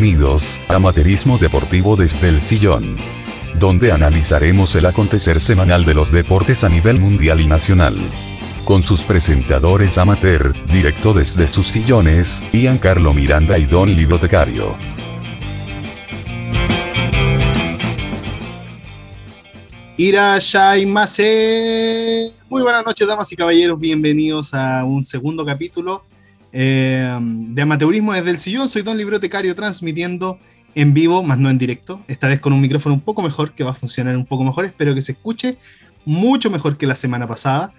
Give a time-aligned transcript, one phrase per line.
[0.00, 2.96] Bienvenidos a Materismo Deportivo desde el Sillón,
[3.58, 7.94] donde analizaremos el acontecer semanal de los deportes a nivel mundial y nacional.
[8.64, 12.42] Con sus presentadores amateur, directo desde sus sillones,
[12.80, 14.74] Carlo Miranda y Don Bibliotecario.
[19.98, 21.12] Irashaimase.
[22.48, 23.78] Muy buenas noches, damas y caballeros.
[23.78, 26.04] Bienvenidos a un segundo capítulo
[26.52, 28.68] eh, de amateurismo desde el sillón.
[28.68, 30.38] Soy Don Bibliotecario transmitiendo
[30.74, 32.02] en vivo, más no en directo.
[32.08, 34.64] Esta vez con un micrófono un poco mejor, que va a funcionar un poco mejor.
[34.64, 35.58] Espero que se escuche
[36.04, 37.72] mucho mejor que la semana pasada.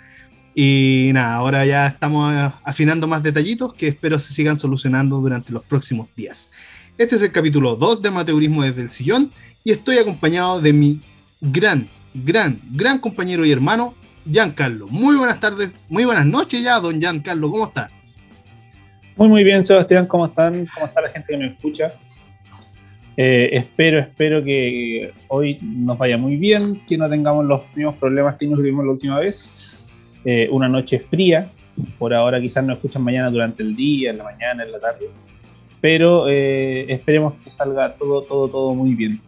[0.53, 5.63] Y nada, ahora ya estamos afinando más detallitos que espero se sigan solucionando durante los
[5.63, 6.49] próximos días.
[6.97, 9.31] Este es el capítulo 2 de Amateurismo desde el Sillón
[9.63, 10.99] y estoy acompañado de mi
[11.39, 13.93] gran, gran, gran compañero y hermano,
[14.29, 14.87] Giancarlo.
[14.87, 17.89] Muy buenas tardes, muy buenas noches ya, don Giancarlo, ¿cómo está?
[19.15, 20.67] Muy, muy bien, Sebastián, ¿cómo están?
[20.73, 21.93] ¿Cómo está la gente que me escucha?
[23.17, 28.35] Eh, espero, espero que hoy nos vaya muy bien, que no tengamos los mismos problemas
[28.37, 29.87] que tuvimos la última vez.
[30.23, 31.47] Eh, una noche fría,
[31.99, 35.09] por ahora quizás nos escuchan mañana durante el día, en la mañana, en la tarde,
[35.81, 39.19] pero eh, esperemos que salga todo, todo, todo muy bien.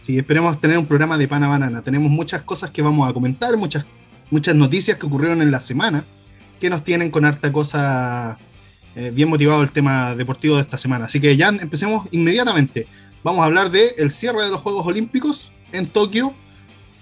[0.00, 1.82] Sí, esperemos tener un programa de pana banana.
[1.82, 3.86] Tenemos muchas cosas que vamos a comentar, muchas,
[4.30, 6.04] muchas noticias que ocurrieron en la semana,
[6.60, 8.38] que nos tienen con harta cosa
[8.96, 11.06] eh, bien motivado el tema deportivo de esta semana.
[11.06, 12.86] Así que ya empecemos inmediatamente.
[13.24, 16.32] Vamos a hablar del el cierre de los Juegos Olímpicos en Tokio,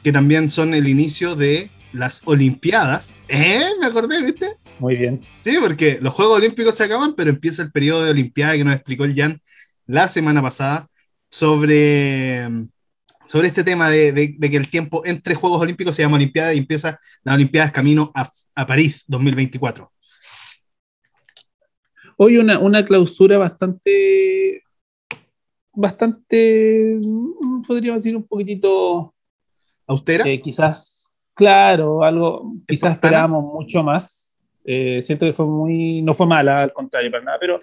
[0.03, 3.15] que también son el inicio de las Olimpiadas.
[3.29, 3.65] ¿Eh?
[3.81, 4.57] Me acordé, ¿viste?
[4.79, 5.21] Muy bien.
[5.43, 8.75] Sí, porque los Juegos Olímpicos se acaban, pero empieza el periodo de Olimpiada que nos
[8.75, 9.41] explicó el Jan
[9.87, 10.89] la semana pasada
[11.29, 12.49] sobre,
[13.27, 16.99] sobre este tema de, que el tiempo entre Juegos Olímpicos se llama Olimpiada y empieza
[17.23, 19.92] las Olimpiadas camino a, a París 2024
[22.23, 24.63] hoy una, una clausura bastante,
[25.73, 29.13] bastante, mm, podríamos decir un poquitito
[29.89, 30.29] austera.
[30.29, 34.33] Eh, quizás, claro, algo, quizás esperábamos mucho más.
[34.65, 37.61] Eh, siento que fue muy, no fue mala, al contrario, para nada, pero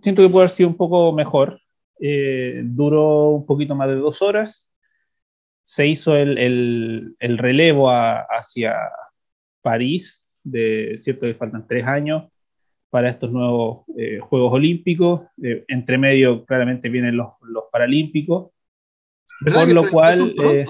[0.00, 1.60] siento que puede haber sido un poco mejor.
[2.00, 4.70] Eh, duró un poquito más de dos horas.
[5.64, 8.76] Se hizo el, el, el relevo hacia
[9.60, 12.30] París, de cierto que faltan tres años
[12.90, 15.22] para estos nuevos eh, Juegos Olímpicos.
[15.42, 18.50] Eh, entre medio, claramente, vienen los, los Paralímpicos.
[19.44, 20.66] Por lo cual, eh,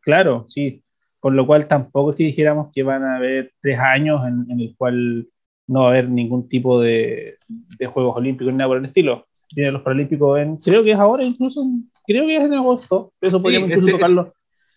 [0.00, 0.82] claro, sí.
[1.20, 4.74] Por lo cual tampoco es que dijéramos que van a haber tres años en, el
[4.76, 5.28] cual
[5.66, 9.26] no va a haber ningún tipo de, de, Juegos Olímpicos ni nada por el estilo.
[9.54, 11.66] Vienen los Paralímpicos en, creo que es ahora incluso,
[12.06, 13.12] creo que es en agosto.
[13.20, 14.32] Eso podríamos incluso este, tocarlo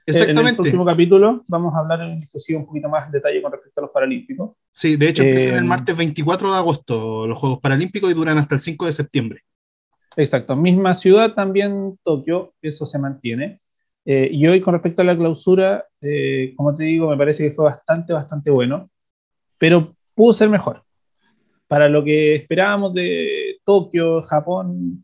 [0.05, 0.41] Exactamente.
[0.41, 2.27] En el próximo capítulo vamos a hablar en
[2.57, 4.51] un poquito más en detalle con respecto a los Paralímpicos.
[4.69, 8.37] Sí, de hecho empiezan el eh, martes 24 de agosto los Juegos Paralímpicos y duran
[8.37, 9.41] hasta el 5 de septiembre.
[10.17, 13.61] Exacto, misma ciudad también Tokio, eso se mantiene.
[14.05, 17.55] Eh, y hoy con respecto a la clausura, eh, como te digo, me parece que
[17.55, 18.89] fue bastante, bastante bueno,
[19.57, 20.83] pero pudo ser mejor.
[21.67, 25.01] Para lo que esperábamos de Tokio, Japón,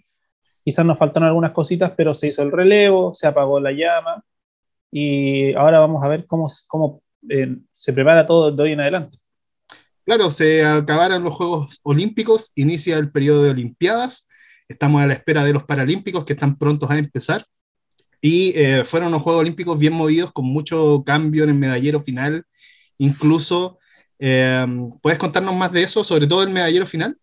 [0.64, 4.24] quizás nos faltaron algunas cositas, pero se hizo el relevo, se apagó la llama
[4.92, 9.18] y ahora vamos a ver cómo, cómo eh, se prepara todo de hoy en adelante.
[10.04, 14.28] Claro, se acabaron los Juegos Olímpicos, inicia el periodo de Olimpiadas,
[14.68, 17.46] estamos a la espera de los Paralímpicos que están prontos a empezar
[18.22, 22.44] y eh, fueron los Juegos Olímpicos bien movidos con mucho cambio en el medallero final,
[22.98, 23.78] incluso,
[24.18, 24.66] eh,
[25.02, 27.16] ¿puedes contarnos más de eso, sobre todo el medallero final?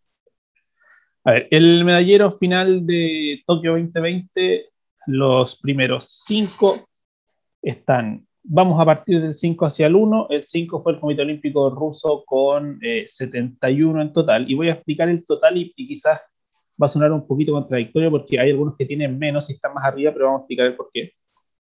[1.25, 4.66] A ver, el medallero final de Tokio 2020,
[5.09, 6.86] los primeros cinco
[7.71, 11.69] están, vamos a partir del 5 hacia el 1, el 5 fue el Comité Olímpico
[11.71, 16.21] Ruso con 71 eh, en total, y voy a explicar el total y, quizás
[16.81, 19.84] va a sonar un poquito contradictorio porque hay algunos que tienen menos y están más
[19.84, 21.12] arriba, pero vamos a explicar el por qué.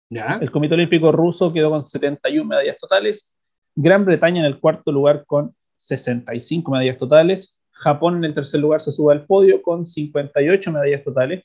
[0.08, 0.38] ¿Ya?
[0.40, 3.32] El Comité Olímpico Ruso quedó con 71 medallas totales,
[3.74, 8.80] Gran Bretaña en el cuarto lugar con 65 medallas totales, Japón en el tercer lugar
[8.80, 11.44] se sube al podio con 58 medallas totales,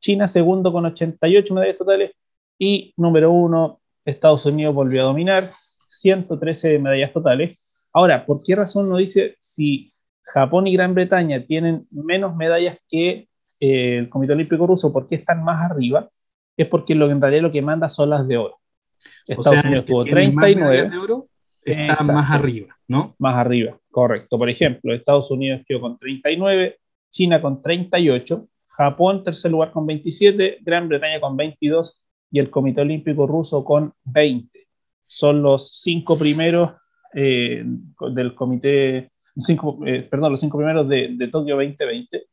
[0.00, 2.12] China segundo con 88 medallas totales.
[2.60, 3.77] Y número uno
[4.08, 5.50] Estados Unidos volvió a dominar,
[5.88, 7.58] 113 medallas totales.
[7.92, 13.28] Ahora, ¿por qué razón no dice si Japón y Gran Bretaña tienen menos medallas que
[13.60, 16.08] eh, el Comité Olímpico Ruso, por qué están más arriba?
[16.56, 18.58] Es porque lo, en realidad lo que manda son las de oro.
[19.26, 20.90] Estados Unidos tuvo 39.
[20.90, 21.28] de oro
[21.64, 23.14] está más arriba, ¿no?
[23.18, 24.38] Más arriba, correcto.
[24.38, 26.78] Por ejemplo, Estados Unidos quedó con 39,
[27.10, 32.82] China con 38, Japón tercer lugar con 27, Gran Bretaña con 22 y el Comité
[32.82, 34.68] Olímpico Ruso con 20.
[35.06, 36.72] Son los cinco primeros
[37.14, 37.64] eh,
[38.12, 42.26] del comité, cinco, eh, perdón, los cinco primeros de, de, Tokio 2020.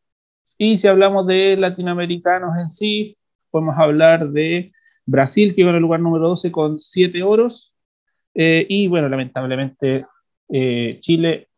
[0.58, 3.18] Y si hablamos de latinoamericanos en sí,
[3.50, 4.74] podemos hablar de
[5.06, 7.74] Brasil, que va en el lugar número 12 con 7 oros.
[8.34, 10.06] Eh, y bueno, lamentablemente
[10.50, 11.50] eh, Chile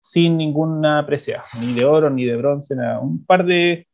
[0.00, 3.00] sin ninguna presea, ni de oro, ni de bronce, nada.
[3.00, 3.88] Un par de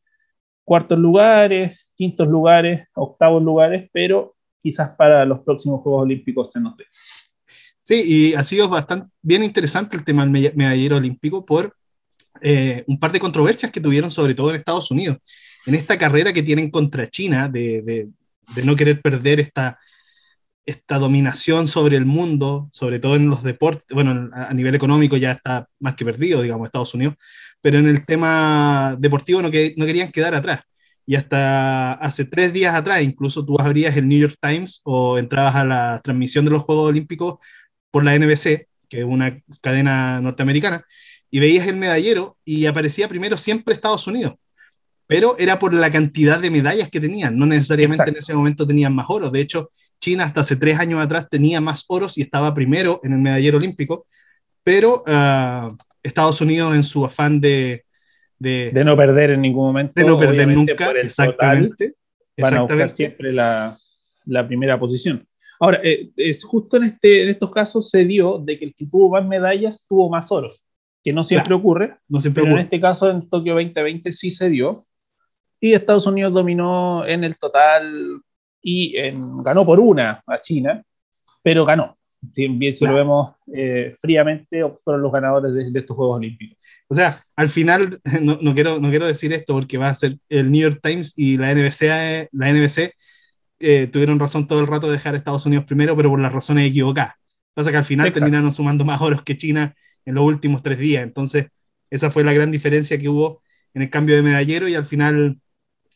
[0.65, 6.77] cuartos lugares, quintos lugares, octavos lugares, pero quizás para los próximos Juegos Olímpicos se nos
[6.77, 6.87] dé.
[7.81, 11.77] Sí, y ha sido bastante bien interesante el tema del medallero olímpico por
[12.41, 15.19] eh, un par de controversias que tuvieron, sobre todo en Estados Unidos,
[15.67, 18.09] en esta carrera que tienen contra China de, de,
[18.55, 19.79] de no querer perder esta,
[20.67, 25.33] esta dominación sobre el mundo, sobre todo en los deportes, bueno, a nivel económico ya
[25.33, 27.15] está más que perdido, digamos, Estados Unidos,
[27.61, 30.61] pero en el tema deportivo no, que, no querían quedar atrás.
[31.07, 35.55] Y hasta hace tres días atrás, incluso tú abrías el New York Times o entrabas
[35.55, 37.39] a la transmisión de los Juegos Olímpicos
[37.91, 40.85] por la NBC, que es una cadena norteamericana,
[41.31, 44.35] y veías el medallero y aparecía primero siempre Estados Unidos.
[45.07, 48.95] Pero era por la cantidad de medallas que tenían, no necesariamente en ese momento tenían
[48.95, 49.31] más oro.
[49.31, 49.71] De hecho,
[50.01, 53.59] China hasta hace tres años atrás tenía más oros y estaba primero en el medallero
[53.59, 54.07] olímpico,
[54.63, 57.85] pero uh, Estados Unidos en su afán de,
[58.39, 61.95] de, de, no perder en ningún momento, de no perder nunca, exactamente,
[62.37, 63.79] van a buscar siempre la,
[64.27, 65.27] la primera posición.
[65.61, 68.87] Ahora, eh, es justo en, este, en estos casos se dio de que el que
[68.87, 70.65] tuvo más medallas tuvo más oros,
[71.03, 72.61] que no siempre claro, ocurre, no siempre pero ocurre.
[72.63, 74.85] en este caso en Tokio 2020 sí se dio,
[75.61, 78.21] y Estados Unidos dominó en el total
[78.61, 80.83] y en, ganó por una a China,
[81.43, 81.97] pero ganó.
[82.33, 82.95] Si bien si claro.
[82.95, 86.59] lo vemos eh, fríamente, fueron los ganadores de, de, estos Juegos Olímpicos.
[86.89, 90.17] O sea, al final, no, no, quiero, no quiero decir esto porque va a ser
[90.29, 92.95] el New York Times y la NBC, la NBC
[93.61, 96.33] eh, tuvieron razón todo el rato de dejar a Estados Unidos primero, pero por las
[96.33, 97.15] razones equivocadas.
[97.55, 98.27] Pasa que al final Exacto.
[98.27, 99.75] terminaron sumando más oros que China
[100.05, 101.03] en los últimos tres días.
[101.03, 101.47] Entonces,
[101.91, 103.43] esa fue la gran diferencia que hubo
[103.73, 105.39] en el cambio de medallero y al final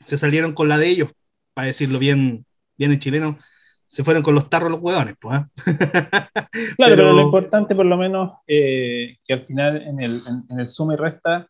[0.05, 1.11] se salieron con la de ellos,
[1.55, 2.47] para decirlo bien,
[2.77, 3.39] bien en chileno,
[3.89, 5.41] se fueron con los tarros los hueones, pues.
[5.41, 5.45] ¿eh?
[6.77, 6.97] claro, pero...
[6.97, 7.13] pero...
[7.15, 10.93] lo importante por lo menos eh, que al final en el, en, en el suma
[10.93, 11.49] y resta,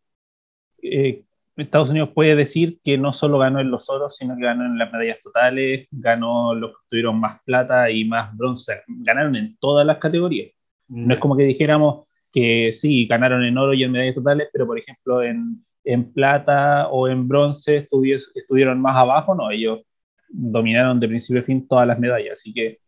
[0.80, 1.24] eh,
[1.56, 4.78] Estados Unidos puede decir que no solo ganó en los oros, sino que ganó en
[4.78, 9.84] las medallas totales, ganó los que tuvieron más plata y más bronce, ganaron en todas
[9.84, 10.52] las categorías.
[10.86, 14.64] No es como que dijéramos que sí, ganaron en oro y en medallas totales, pero
[14.64, 19.80] por ejemplo en, en plata o en bronce estuvieron más abajo, no, ellos
[20.28, 22.80] dominaron de principio a fin todas las medallas, así que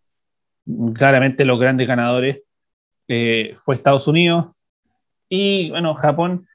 [0.94, 2.42] claramente los grandes ganadores
[3.08, 4.52] eh, fue Estados Unidos
[5.28, 6.46] y bueno, Japón,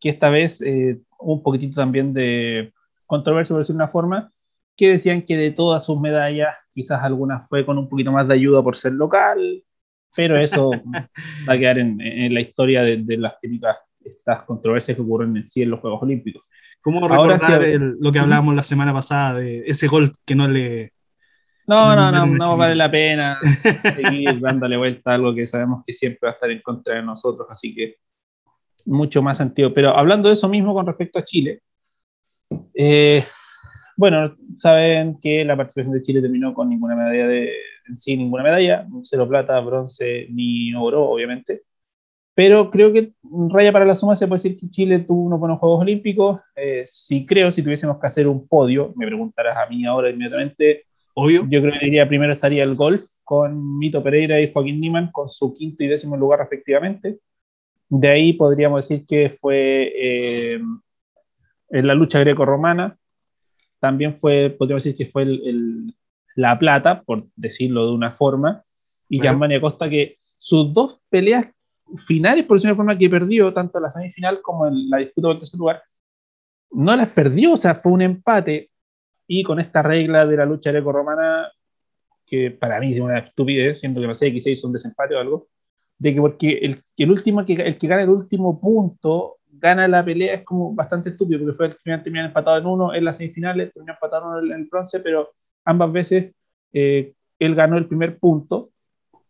[0.00, 2.72] que esta vez eh, un poquitito también de
[3.06, 4.32] controversia, por decir una forma,
[4.76, 8.34] que decían que de todas sus medallas, quizás algunas fue con un poquito más de
[8.34, 9.62] ayuda por ser local,
[10.16, 10.70] pero eso
[11.48, 15.36] va a quedar en, en la historia de, de, las típicas estas controversias que ocurren
[15.36, 16.44] en sí en los Juegos Olímpicos.
[16.84, 20.92] ¿Cómo recordar el, lo que hablábamos la semana pasada de ese gol que no le...
[21.66, 23.38] No, no, no, no, no vale la pena
[23.96, 27.02] seguir dándole vuelta a algo que sabemos que siempre va a estar en contra de
[27.02, 27.96] nosotros, así que
[28.84, 29.72] mucho más sentido.
[29.72, 31.62] Pero hablando de eso mismo con respecto a Chile,
[32.74, 33.24] eh,
[33.96, 37.50] bueno, saben que la participación de Chile terminó con ninguna medalla de,
[37.88, 41.62] en sí, ninguna medalla, cero plata, bronce ni oro, obviamente
[42.34, 43.12] pero creo que
[43.50, 46.40] raya para la suma se puede decir que Chile tuvo unos buenos Juegos Olímpicos.
[46.56, 50.86] Eh, sí creo, si tuviésemos que hacer un podio, me preguntarás a mí ahora inmediatamente,
[51.14, 51.46] obvio.
[51.48, 55.30] Yo creo que diría primero estaría el golf con Mito Pereira y Joaquín Niman con
[55.30, 57.18] su quinto y décimo lugar respectivamente.
[57.88, 60.60] De ahí podríamos decir que fue eh,
[61.70, 62.98] en la lucha greco-romana.
[63.78, 65.94] También fue, podríamos decir que fue el, el,
[66.34, 68.64] la plata, por decirlo de una forma.
[69.08, 69.20] Y.
[69.20, 71.46] Germania Costa que sus dos peleas
[72.06, 75.38] finales, por decirlo de forma, que perdió tanto la semifinal como en la disputa del
[75.38, 75.82] tercer lugar,
[76.70, 78.70] no las perdió, o sea, fue un empate.
[79.26, 81.50] Y con esta regla de la lucha greco-romana,
[82.26, 85.20] que para mí es una estupidez, siento que no sé, quizás hizo un desempate o
[85.20, 85.48] algo,
[85.98, 90.04] de que porque el, el último, que, el que gana el último punto gana la
[90.04, 93.16] pelea es como bastante estúpido, porque fue el que terminó empatado en uno en las
[93.16, 95.30] semifinales, terminó empatado en el bronce, pero
[95.64, 96.32] ambas veces
[96.72, 98.70] eh, él ganó el primer punto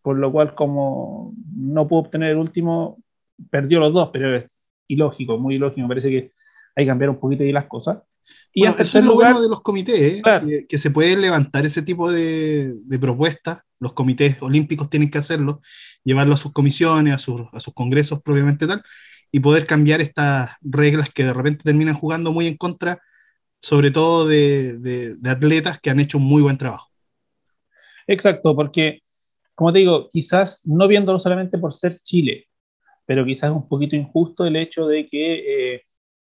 [0.04, 3.02] por lo cual como no pudo obtener el último,
[3.48, 4.44] perdió los dos, pero es
[4.86, 6.32] ilógico, muy ilógico, me parece que
[6.76, 8.02] hay que cambiar un poquito ahí las cosas.
[8.52, 10.20] Y bueno, eso es lo lugar, bueno de los comités, ¿eh?
[10.22, 10.46] claro.
[10.46, 15.16] que, que, se puede levantar ese tipo de, de, propuestas, los comités olímpicos tienen que
[15.16, 15.62] hacerlo,
[16.04, 18.82] llevarlo a sus comisiones, a sus, a sus congresos propiamente tal,
[19.32, 23.00] y poder cambiar estas reglas que de repente terminan jugando muy en contra,
[23.58, 26.90] sobre todo de, de, de atletas que han hecho un muy buen trabajo.
[28.06, 29.00] Exacto, porque
[29.54, 32.48] como te digo, quizás no viéndolo solamente por ser Chile,
[33.06, 35.82] pero quizás es un poquito injusto el hecho de que eh,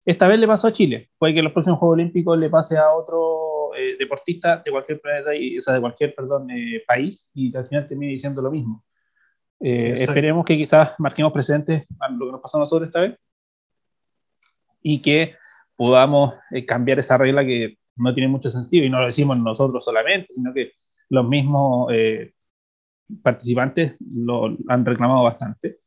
[0.04, 1.10] Esta vez le pasó a Chile.
[1.18, 5.00] Puede que en los próximos Juegos Olímpicos le pase a otro eh, deportista de cualquier
[5.00, 8.84] planeta, o sea, de cualquier, perdón, eh, país, y al final termine diciendo lo mismo.
[9.60, 13.16] Eh, esperemos que quizás marquemos presentes a lo que nos pasó a nosotros esta vez
[14.82, 15.36] y que
[15.74, 16.34] podamos
[16.66, 20.52] cambiar esa regla que no tiene mucho sentido y no lo decimos nosotros solamente, sino
[20.52, 20.72] que
[21.08, 21.90] los mismos
[23.22, 25.78] participantes lo han reclamado bastante.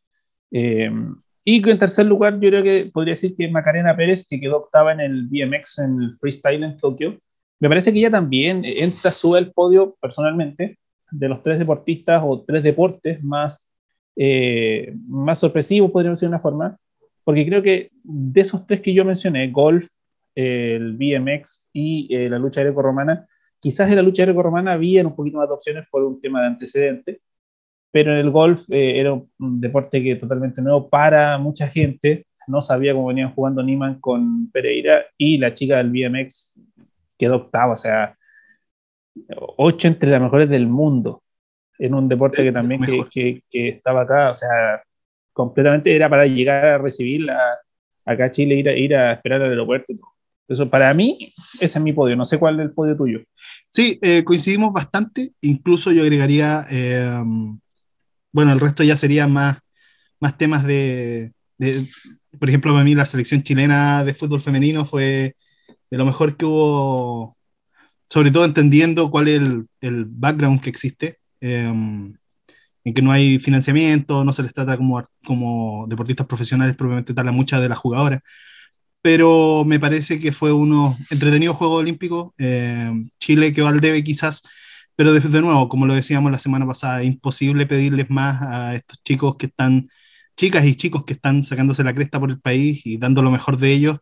[1.49, 4.91] Y en tercer lugar, yo creo que podría decir que Macarena Pérez, que quedó octava
[4.91, 7.21] en el BMX en el freestyle en Tokio.
[7.61, 10.77] Me parece que ella también entra, sube al podio personalmente
[11.09, 13.65] de los tres deportistas o tres deportes más,
[14.17, 16.77] eh, más sorpresivos, podríamos decir de una forma,
[17.23, 19.87] porque creo que de esos tres que yo mencioné, golf,
[20.35, 23.25] el BMX y eh, la lucha greco-romana,
[23.59, 26.47] quizás en la lucha greco-romana había un poquito más de opciones por un tema de
[26.47, 27.19] antecedentes,
[27.91, 32.27] pero en el golf eh, era un deporte que totalmente nuevo para mucha gente.
[32.47, 36.53] No sabía cómo venían jugando Niman con Pereira y la chica del BMX
[37.17, 38.15] quedó octava, o sea,
[39.57, 41.23] ocho entre las mejores del mundo
[41.79, 44.81] en un deporte que también que, que, estaba acá, o sea,
[45.33, 47.27] completamente era para llegar a recibir
[48.05, 49.93] acá a Chile, ir a, ir a esperar al aeropuerto
[50.47, 52.15] Eso para mí, ese es mi podio.
[52.15, 53.19] No sé cuál es el podio tuyo.
[53.69, 55.31] Sí, eh, coincidimos bastante.
[55.41, 57.21] Incluso yo agregaría eh,
[58.37, 59.57] bueno, el resto ya sería más,
[60.19, 61.33] más temas de,
[62.39, 65.35] por ejemplo, para mí la selección chilena de fútbol femenino fue
[65.89, 67.35] de lo mejor que hubo,
[68.07, 69.41] sobre todo entendiendo cuál es
[69.81, 72.15] el, background que existe, em,
[72.83, 77.27] en que no hay financiamiento, no se les trata como, como deportistas profesionales propiamente tal
[77.27, 78.21] a muchas de las jugadoras,
[79.07, 82.33] pero me parece que fue uno entretenido juego olímpico.
[82.37, 84.43] Em, Chile quedó al debe quizás
[84.97, 89.37] pero de, nuevo, como lo decíamos la semana pasada, imposible pedirles más a estos chicos
[89.37, 89.87] que están,
[90.35, 93.57] chicas y chicos que están sacándose la cresta por el país y dando lo mejor
[93.57, 93.99] de ellos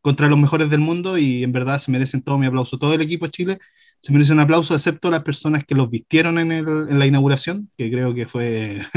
[0.00, 2.78] contra los mejores del mundo y en verdad se merecen todo mi aplauso.
[2.78, 3.58] Todo el equipo de Chile
[4.00, 7.70] se merece un aplauso, excepto las personas que los vistieron en, el, en la inauguración,
[7.76, 8.80] que creo que fue...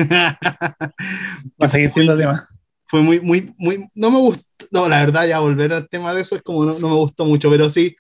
[1.62, 2.48] Va a seguir siendo el tema.
[2.88, 3.88] Fue muy, muy, muy...
[3.96, 6.80] No me gustó, no, la verdad ya volver al tema de eso es como no,
[6.80, 7.96] no me gustó mucho, pero sí,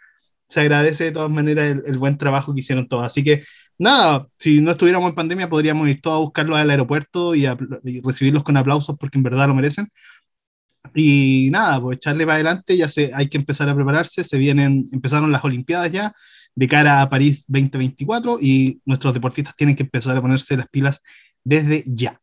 [0.47, 3.03] se agradece de todas maneras el, buen trabajo que hicieron todos.
[3.05, 3.43] Así que
[3.77, 7.45] nada, si no estuviéramos en pandemia podríamos ir todos a buscarlos al aeropuerto y,
[8.03, 9.87] recibirlos con aplausos porque en verdad lo merecen.
[10.93, 14.87] Y nada, pues echarle para adelante, ya se, hay que empezar a prepararse, se vienen,
[14.93, 16.13] empezaron las Olimpiadas ya
[16.53, 21.01] de cara a París 2024 y nuestros deportistas tienen que empezar a ponerse las pilas
[21.43, 22.21] desde ya.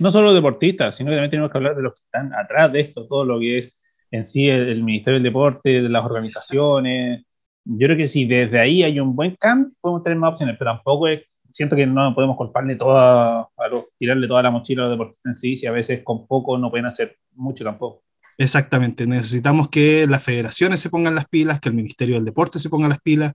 [0.00, 2.80] No solo deportistas, sino que también tenemos que hablar de los que están atrás de
[2.80, 3.72] esto, todo lo que es
[4.10, 7.24] en sí el Ministerio del Deporte, de las organizaciones,
[7.64, 10.72] yo creo que si desde ahí hay un buen cambio, podemos tener más opciones, pero
[10.72, 14.86] tampoco es, siento que no podemos culparle toda, a los, tirarle toda la mochila a
[14.86, 18.02] los deportistas en sí, si a veces con poco no pueden hacer mucho tampoco.
[18.38, 22.70] Exactamente, necesitamos que las federaciones se pongan las pilas, que el Ministerio del Deporte se
[22.70, 23.34] ponga las pilas,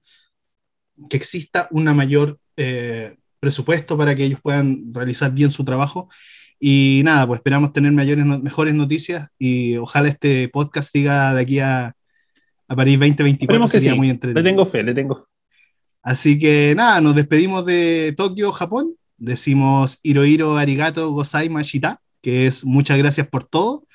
[1.09, 6.09] que exista un mayor eh, presupuesto para que ellos puedan realizar bien su trabajo.
[6.67, 11.59] Y nada, pues esperamos tener mayores, mejores noticias y ojalá este podcast siga de aquí
[11.59, 11.95] a,
[12.67, 14.41] a París 2024 sería muy entretenido.
[14.43, 15.27] Le tengo fe, le tengo
[16.01, 18.95] Así que nada, nos despedimos de Tokio, Japón.
[19.15, 23.85] Decimos Hirohiro Arigato Gozai Mashita, que es muchas gracias por todo.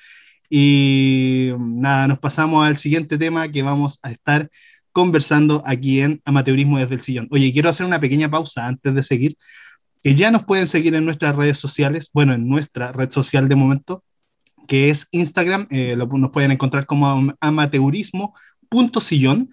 [0.49, 4.49] Y nada, nos pasamos al siguiente tema que vamos a estar
[4.93, 7.27] conversando aquí en Amateurismo desde el Sillón.
[7.31, 9.37] Oye, quiero hacer una pequeña pausa antes de seguir,
[10.03, 13.55] que ya nos pueden seguir en nuestras redes sociales, bueno, en nuestra red social de
[13.55, 14.03] momento,
[14.67, 18.33] que es Instagram, eh, lo, nos pueden encontrar como amateurismo
[18.69, 19.49] punto sillón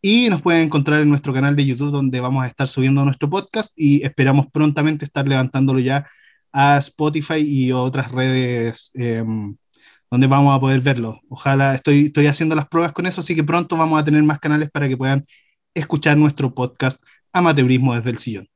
[0.00, 3.30] y nos pueden encontrar en nuestro canal de YouTube donde vamos a estar subiendo nuestro
[3.30, 6.06] podcast y esperamos prontamente estar levantándolo ya
[6.52, 9.56] a Spotify y otras redes em,
[10.10, 11.20] donde vamos a poder verlo.
[11.28, 14.38] Ojalá, estoy, estoy haciendo las pruebas con eso, así que pronto vamos a tener más
[14.40, 15.24] canales para que puedan
[15.74, 17.00] escuchar nuestro podcast
[17.32, 18.48] Amateurismo desde el sillón.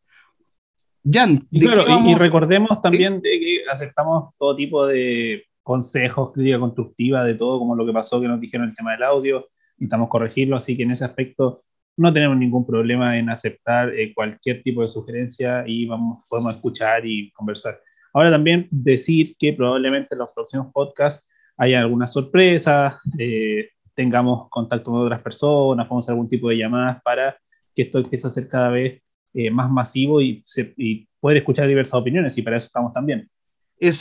[1.10, 7.34] Jan, y, y, recordemos también de que aceptamos todo tipo de consejos, crítica constructiva, de
[7.34, 9.48] todo, como lo que pasó que nos dijeron el tema del audio,
[9.78, 11.64] intentamos corregirlo, así que en ese aspecto
[11.96, 17.06] no tenemos ningún problema en aceptar eh, cualquier tipo de sugerencia y vamos, podemos escuchar
[17.06, 17.80] y conversar.
[18.12, 24.90] Ahora también decir que probablemente en los próximos podcasts haya algunas sorpresas, eh, tengamos contacto
[24.90, 27.36] con otras personas, podemos hacer algún tipo de llamadas para
[27.74, 29.02] que esto empiece a ser cada vez
[29.36, 30.42] eh, más masivo y,
[30.76, 33.28] y, poder escuchar diversas opiniones y para eso estamos también.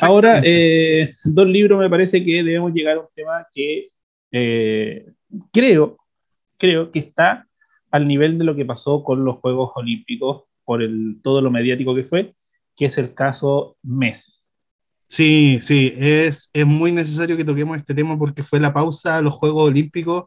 [0.02, 0.42] Ahora,
[1.24, 3.90] dos libros me parece que debemos llegar a un tema que
[5.52, 5.98] creo,
[6.58, 7.48] creo que está
[7.92, 11.96] al nivel de lo que pasó con los Juegos Olímpicos por el, todo lo mediático
[11.96, 12.36] que fue,
[12.76, 14.34] que es el caso Messi.
[15.08, 19.22] Sí, sí, es, es muy necesario que toquemos este tema porque fue la pausa a
[19.22, 20.26] los Juegos Olímpicos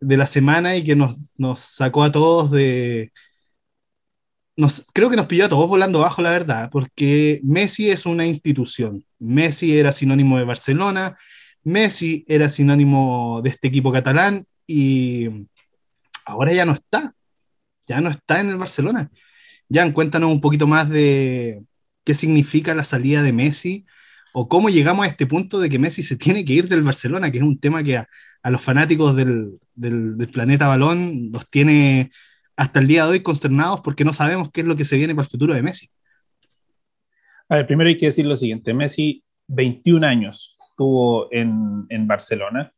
[0.00, 3.12] de la semana y que nos, nos sacó a todos de...
[4.58, 8.26] Nos, creo que nos pilló a todos volando bajo, la verdad, porque Messi es una
[8.26, 9.04] institución.
[9.20, 11.16] Messi era sinónimo de Barcelona,
[11.62, 15.28] Messi era sinónimo de este equipo catalán y
[16.24, 17.14] ahora ya no está,
[17.86, 19.08] ya no está en el Barcelona.
[19.70, 21.62] Jan, cuéntanos un poquito más de
[22.04, 23.86] qué significa la salida de Messi
[24.32, 27.30] o cómo llegamos a este punto de que Messi se tiene que ir del Barcelona,
[27.30, 28.08] que es un tema que a,
[28.50, 29.60] los fanáticos del,
[30.32, 32.10] planeta balón los tiene
[32.58, 35.14] hasta el día de hoy consternados porque no sabemos qué es lo que se viene
[35.14, 35.88] para el futuro de Messi.
[37.48, 42.72] A ver, primero hay que decir lo siguiente, Messi 21 años tuvo en, en Barcelona,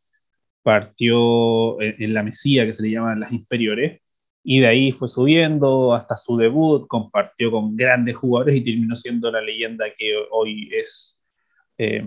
[0.63, 4.03] partió en, la Mesía, que se le llaman las inferiores,
[4.45, 9.31] y de ahí fue subiendo hasta su debut, compartió con grandes jugadores y terminó siendo
[9.31, 11.19] la leyenda que hoy es
[11.79, 12.05] eh,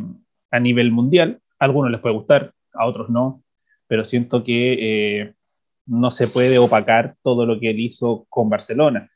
[0.52, 1.42] a nivel mundial.
[1.60, 3.44] A algunos les puede gustar, a otros no,
[3.88, 4.74] pero siento que
[5.22, 5.34] eh,
[5.86, 9.10] no se puede opacar todo lo que él hizo con Barcelona.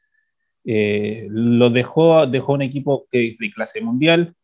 [0.66, 4.36] Eh, lo dejó, dejó un equipo que es de clase mundial.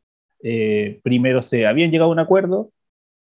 [1.03, 2.72] primero se habían llegado a un acuerdo,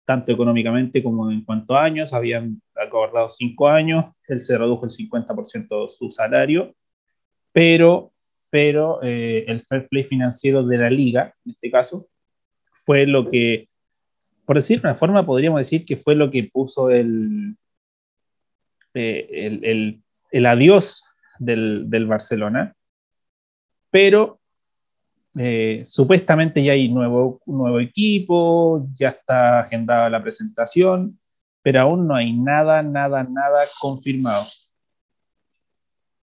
[0.05, 4.91] tanto económicamente como en cuanto a años, habían acordado cinco años, él se redujo el
[4.91, 6.75] 50% de su salario,
[7.51, 8.13] pero,
[8.49, 12.07] pero eh, el fair play financiero de la liga, en este caso,
[12.83, 13.67] fue lo que,
[14.45, 17.57] por decir de una forma, podríamos decir que fue lo que puso el,
[18.95, 21.05] eh, el, el, el, adiós
[21.39, 22.75] del, del Barcelona,
[23.91, 24.39] pero
[25.37, 31.19] eh, supuestamente ya hay nuevo, nuevo equipo, ya está agendada la presentación,
[31.61, 34.45] pero aún no hay nada, nada, nada confirmado.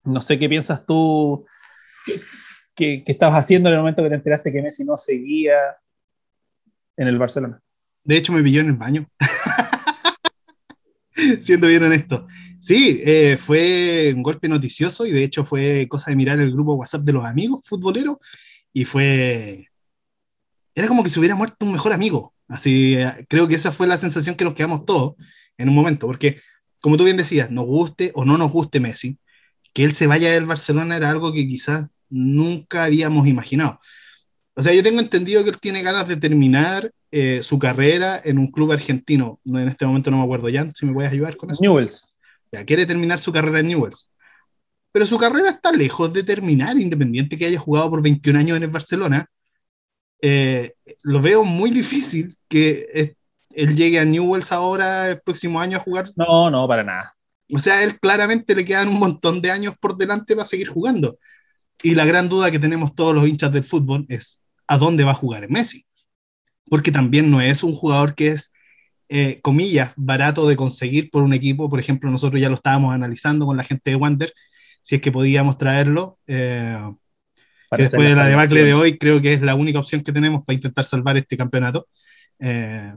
[0.02, 1.46] No sé qué piensas tú,
[2.74, 5.56] qué, estabas haciendo en el momento que te enteraste que Messi no seguía
[6.96, 7.60] en el Barcelona.
[8.02, 9.06] De hecho, me pilló en el baño.
[11.40, 12.26] Siendo bien honesto.
[12.60, 16.74] Sí, eh, fue un golpe noticioso y de hecho fue cosa de mirar el grupo
[16.74, 18.16] WhatsApp de los amigos futboleros
[18.72, 19.68] y fue...
[20.74, 22.34] Era como que se hubiera muerto un mejor amigo.
[22.48, 22.96] Así,
[23.28, 25.14] creo que esa fue la sensación que nos quedamos todos
[25.58, 26.40] en un momento, porque
[26.80, 29.18] como tú bien decías, nos guste o no nos guste Messi,
[29.72, 33.80] que él se vaya del Barcelona era algo que quizás nunca habíamos imaginado.
[34.54, 38.38] O sea, yo tengo entendido que él tiene ganas de terminar eh, su carrera en
[38.38, 39.40] un club argentino.
[39.44, 41.60] En este momento no me acuerdo ya, si me puedes ayudar con eso.
[41.60, 42.15] Newells.
[42.58, 44.10] Ya, quiere terminar su carrera en Newells
[44.96, 48.62] pero su carrera está lejos de terminar, independiente que haya jugado por 21 años en
[48.62, 49.28] el Barcelona.
[50.22, 53.14] Eh, lo veo muy difícil que
[53.50, 56.06] él llegue a Newells ahora el próximo año a jugar.
[56.16, 57.14] No, no, para nada.
[57.52, 61.18] O sea, él claramente le quedan un montón de años por delante para seguir jugando.
[61.82, 65.10] Y la gran duda que tenemos todos los hinchas del fútbol es a dónde va
[65.10, 65.84] a jugar Messi.
[66.70, 68.50] Porque también no es un jugador que es,
[69.08, 71.68] eh, comillas, barato de conseguir por un equipo.
[71.68, 74.32] Por ejemplo, nosotros ya lo estábamos analizando con la gente de Wander
[74.82, 76.18] si es que podíamos traerlo.
[76.28, 76.78] Eh,
[77.76, 80.54] después de la debacle de hoy, creo que es la única opción que tenemos para
[80.54, 81.88] intentar salvar este campeonato.
[82.38, 82.94] Eh,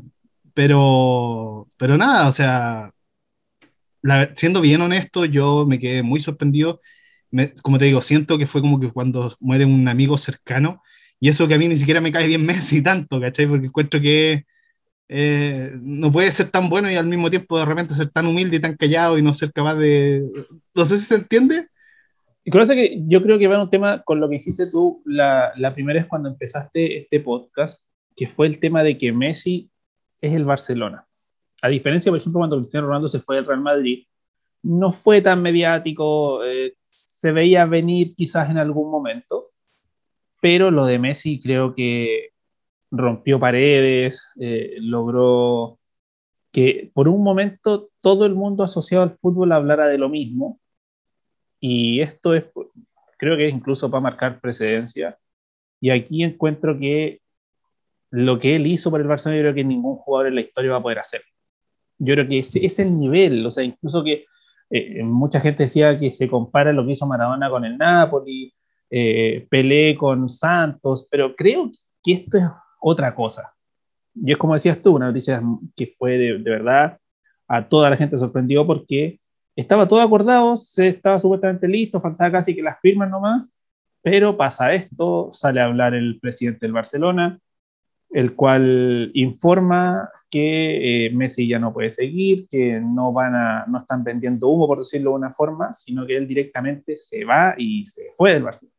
[0.54, 2.92] pero, pero nada, o sea,
[4.36, 6.80] siendo bien honesto, yo me quedé muy sorprendido.
[7.64, 10.84] como te digo, siento que fue como que cuando muere un amigo cercano,
[11.20, 13.48] y eso que a mí ni siquiera me cae bien Messi tanto, ¿cachai?
[13.48, 14.46] Porque encuentro que
[15.10, 18.58] eh, no puede ser tan bueno y al mismo tiempo de repente ser tan humilde
[18.58, 20.24] y tan callado y no ser capaz de...
[20.74, 21.68] No sé si se entiende,
[22.50, 25.52] y con que yo creo que va un tema con lo que dijiste tú la,
[25.58, 29.70] la primera vez cuando empezaste este podcast, que fue el tema de que Messi
[30.20, 31.06] es el Barcelona.
[31.62, 34.06] A diferencia, por ejemplo, cuando Cristiano Ronaldo se fue del Real Madrid,
[34.64, 39.52] no fue tan mediático, eh, se veía venir quizás en algún momento,
[40.42, 42.30] pero lo de Messi creo que
[42.92, 45.80] rompió paredes, eh, logró
[46.52, 50.60] que por un momento todo el mundo asociado al fútbol hablara de lo mismo
[51.60, 52.46] y esto es,
[53.18, 55.18] creo que es incluso para marcar precedencia.
[55.82, 57.22] Y aquí encuentro que
[58.12, 60.72] lo que él hizo por el Barcelona, yo creo que ningún jugador en la historia
[60.72, 61.22] va a poder hacer.
[61.98, 64.26] Yo creo que ese es el nivel, o sea, incluso que
[64.70, 68.54] eh, mucha gente decía que se compara lo que hizo Maradona con el Napoli,
[68.90, 71.72] eh, Pelé con Santos, pero creo
[72.04, 72.44] que esto es
[72.80, 73.54] otra cosa.
[74.16, 75.42] Y es como decías tú, una noticia
[75.76, 76.98] que fue de, verdad
[77.48, 79.20] a toda la gente sorprendió porque
[79.56, 83.48] estaba todo acordado, se estaba supuestamente listo, faltaba casi que las firmas nomás,
[84.02, 87.40] pero pasa esto, sale a hablar el presidente del Barcelona,
[88.12, 93.80] el cual informa que eh, Messi ya no puede seguir, que no van a, no
[93.80, 97.86] están vendiendo humo, por decirlo de una forma, sino que él directamente se va y
[97.86, 98.79] se fue del Barcelona.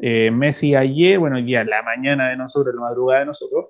[0.00, 3.66] Eh, Messi ayer, bueno, ya la mañana de nosotros, la madrugada de nosotros,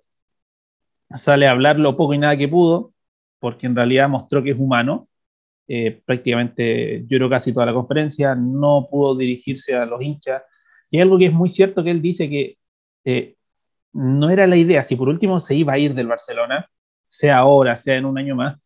[1.16, 2.92] sale a hablar lo poco y nada que pudo,
[3.38, 5.08] porque en realidad mostró que es humano.
[5.68, 10.42] Eh, prácticamente lloró casi toda la conferencia, no pudo dirigirse a los hinchas.
[10.90, 12.58] Y hay algo que es muy cierto que él dice que
[13.04, 13.36] eh,
[13.92, 16.70] no era la idea, si por último se iba a ir del Barcelona,
[17.08, 18.58] sea ahora, sea en un año más,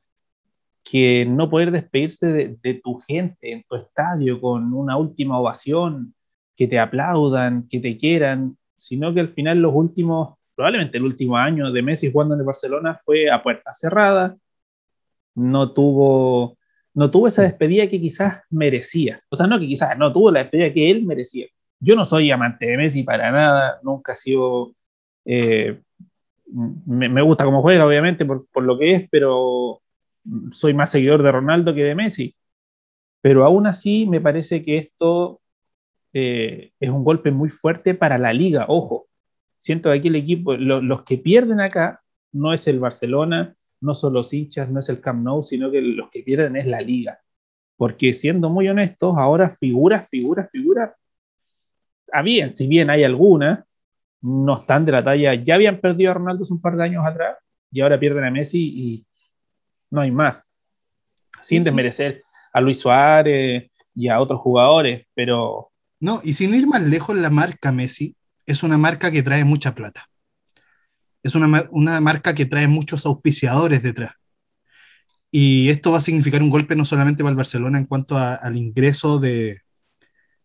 [0.85, 6.15] que no poder despedirse de, de tu gente en tu estadio con una última ovación,
[6.57, 11.37] que te aplaudan, que te quieran, sino que al final los últimos, probablemente el último
[11.37, 14.37] año de Messi jugando en el Barcelona fue a puerta cerrada,
[15.35, 16.59] no tuvo,
[16.95, 20.41] no tuvo esa despedida que quizás merecía, o sea, no que quizás, no tuvo la
[20.41, 21.47] despedida que él merecía.
[21.81, 24.75] Yo no soy amante de Messi para nada, nunca he sido...
[25.25, 25.81] Eh,
[26.87, 29.81] me, gusta cómo juega, obviamente, por, por lo que es, pero
[30.53, 32.37] soy más seguidor de Ronaldo que de Messi.
[33.21, 35.42] Pero aún así me parece que esto
[36.13, 38.67] eh, es un golpe muy fuerte para la liga.
[38.69, 39.09] Ojo,
[39.59, 44.13] siento que aquí el equipo, los que pierden acá no es el Barcelona, no son
[44.15, 47.21] los hinchas, no es el Camp Nou, sino que los que pierden es la liga.
[47.77, 50.93] Porque siendo muy honestos, ahora figuras, figuras, figuras,
[52.13, 53.65] habían, si bien hay algunas,
[54.21, 57.05] no están de la talla, ya habían perdido a Ronaldo hace un par de años
[57.05, 57.39] atrás
[57.73, 59.07] y ahora pierden a Messi y
[59.91, 60.45] no hay más.
[61.41, 62.23] Sin desmerecer
[62.53, 65.72] a Luis Suárez y a otros jugadores, pero
[66.03, 69.73] no, y sin ir más lejos, la marca Messi es una marca que trae mucha
[69.73, 70.11] plata.
[71.23, 74.11] Es una, marca que trae muchos auspiciadores detrás.
[75.31, 78.57] Y esto va a significar un golpe no solamente para el Barcelona en cuanto al
[78.57, 79.61] ingreso de...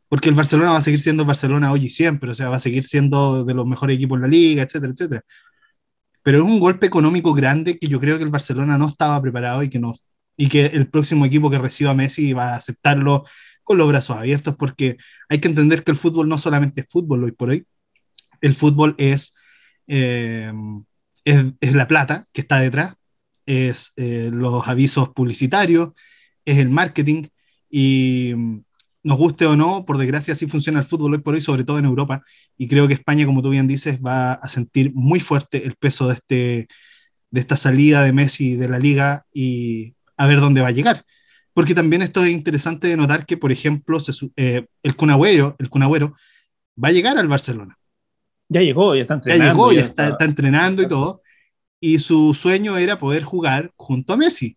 [0.08, 2.60] Porque el Barcelona va a seguir siendo Barcelona hoy y siempre, o sea, va a
[2.60, 5.24] seguir siendo de los mejores equipos en la liga, etcétera, etcétera.
[6.22, 9.64] Pero es un golpe económico grande que yo creo que el Barcelona no estaba preparado
[9.64, 9.96] y que, no,
[10.38, 13.24] y que el próximo equipo que reciba a Messi va a aceptarlo
[13.68, 17.26] con los brazos abiertos, porque hay que entender que el fútbol no solamente es fútbol
[17.26, 17.68] hoy por hoy,
[18.40, 19.36] el fútbol es,
[19.88, 20.54] eh,
[21.26, 22.96] es, la plata que está detrás,
[23.46, 25.90] es eh, los avisos publicitarios,
[26.46, 27.28] es el marketing
[27.70, 28.34] y
[29.04, 31.78] nos guste o no, por desgracia así funciona el fútbol hoy por hoy, sobre todo
[31.78, 32.24] en Europa,
[32.56, 36.08] y creo que España, como tú bien dices, va a sentir muy fuerte el peso
[36.08, 36.68] de, este,
[37.32, 41.04] de esta salida de Messi de la liga y a ver dónde va a llegar
[41.58, 43.98] porque también esto es interesante de notar que, por ejemplo,
[44.36, 46.14] eh, el Cunagüero, el Cunagüero
[46.82, 47.76] va a llegar al Barcelona.
[48.48, 49.44] Ya llegó, ya está entrenando.
[49.44, 51.24] Ya llegó, ya, está, está, entrenando y todo.
[51.80, 54.56] Y su sueño era poder jugar junto a Messi.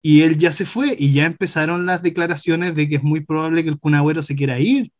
[0.00, 3.62] Y él ya se fue y ya empezaron las declaraciones de que es muy probable
[3.62, 4.92] que el Cunagüero se quiera ir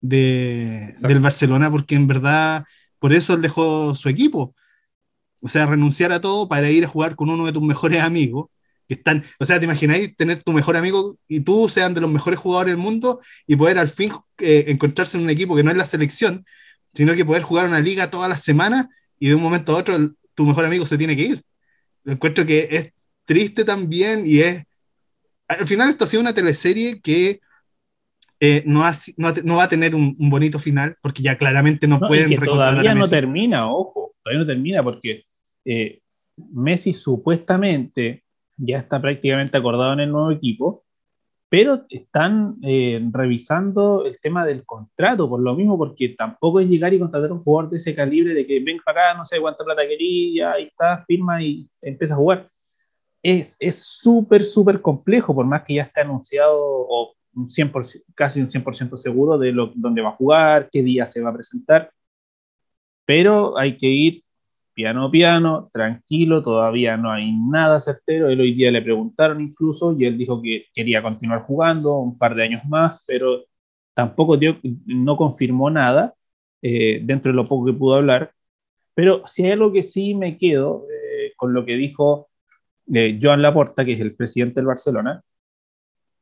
[0.00, 2.64] de, del Barcelona porque en verdad
[2.98, 4.56] por eso él dejó su equipo.
[5.40, 8.48] O sea, renunciar a todo para ir a jugar con uno de tus mejores amigos
[8.88, 12.38] están, o sea, te imagináis tener tu mejor amigo y tú sean de los mejores
[12.38, 15.76] jugadores del mundo y poder al fin eh, encontrarse en un equipo que no es
[15.76, 16.44] la selección,
[16.92, 18.86] sino que poder jugar una liga todas las semanas
[19.18, 21.42] y de un momento a otro tu mejor amigo se tiene que ir.
[22.02, 22.92] Lo encuentro que es
[23.24, 24.64] triste también y es...
[25.48, 27.40] Al final esto ha sido una teleserie que
[28.40, 28.82] eh, no,
[29.16, 32.32] no, va a tener un, bonito final porque ya claramente no, pueden...
[32.32, 35.24] Y todavía no termina, ojo, todavía no termina porque
[35.64, 36.00] eh,
[36.36, 38.23] Messi supuestamente
[38.56, 40.84] ya está prácticamente acordado en el nuevo equipo,
[41.48, 46.92] pero están eh, revisando el tema del contrato, por lo mismo, porque tampoco es llegar
[46.94, 49.40] y contratar a un jugador de ese calibre, de que ven para acá, no sé
[49.40, 52.48] cuánta plata quería, ahí está, firma y empieza a jugar.
[53.22, 58.48] Es súper, súper complejo, por más que ya esté anunciado o un 100%, casi un
[58.48, 61.90] 100% seguro de lo, dónde va a jugar, qué día se va a presentar,
[63.04, 64.24] pero hay que ir
[64.74, 68.28] piano piano, tranquilo, todavía no hay nada certero.
[68.28, 72.34] Él hoy día le preguntaron incluso y él dijo que quería continuar jugando un par
[72.34, 73.44] de años más, pero
[73.94, 76.14] tampoco dio, no confirmó nada
[76.62, 78.32] eh, dentro de lo poco que pudo hablar.
[78.94, 82.28] Pero si hay algo que sí me quedo eh, con lo que dijo
[82.92, 85.22] eh, Joan Laporta, que es el presidente del Barcelona,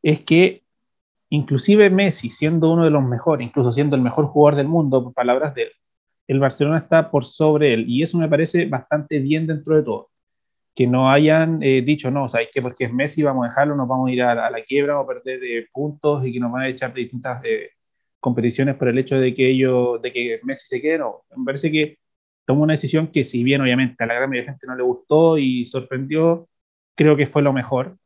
[0.02, 0.62] es que
[1.30, 5.14] inclusive Messi, siendo uno de los mejores, incluso siendo el mejor jugador del mundo, por
[5.14, 5.72] palabras de él,
[6.28, 7.84] el Barcelona está por sobre él.
[7.88, 10.10] Y eso me parece bastante bien dentro de todo.
[10.74, 13.88] Que no hayan eh, dicho, no, ¿sabéis que Porque es Messi, vamos a dejarlo, nos
[13.88, 16.62] vamos a ir a, la quiebra, vamos a perder eh, puntos y que nos van
[16.62, 17.70] a echar de distintas eh,
[18.20, 20.98] competiciones por el hecho de que ellos, de que Messi se quede.
[20.98, 21.98] No, me parece que
[22.46, 24.82] tomó una decisión que, si bien obviamente a la gran mayoría de gente no le
[24.82, 26.48] gustó y sorprendió,
[26.94, 27.98] creo que fue lo mejor,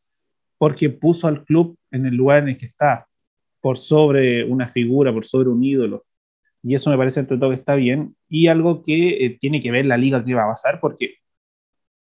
[0.59, 3.07] porque puso al club en el lugar en el que está,
[3.61, 6.06] por sobre una figura, por sobre un ídolo
[6.66, 9.70] y eso me parece entre todo que está bien, y algo que eh, tiene que
[9.70, 11.14] ver la liga que va a pasar, porque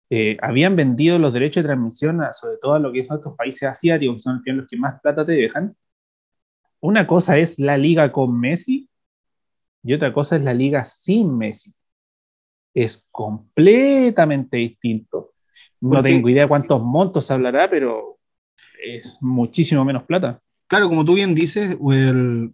[0.09, 3.69] eh, habían vendido los derechos de transmisión, sobre todo a lo que son estos países
[3.69, 5.75] asiáticos, que son los que más plata te dejan.
[6.79, 8.89] Una cosa es la liga con Messi,
[9.83, 11.71] y otra cosa es la liga sin Messi.
[12.73, 15.33] Es completamente distinto.
[15.79, 18.17] No tengo idea cuántos montos hablará, pero
[18.83, 20.41] es muchísimo menos plata.
[20.65, 22.51] Claro, como tú bien dices, el,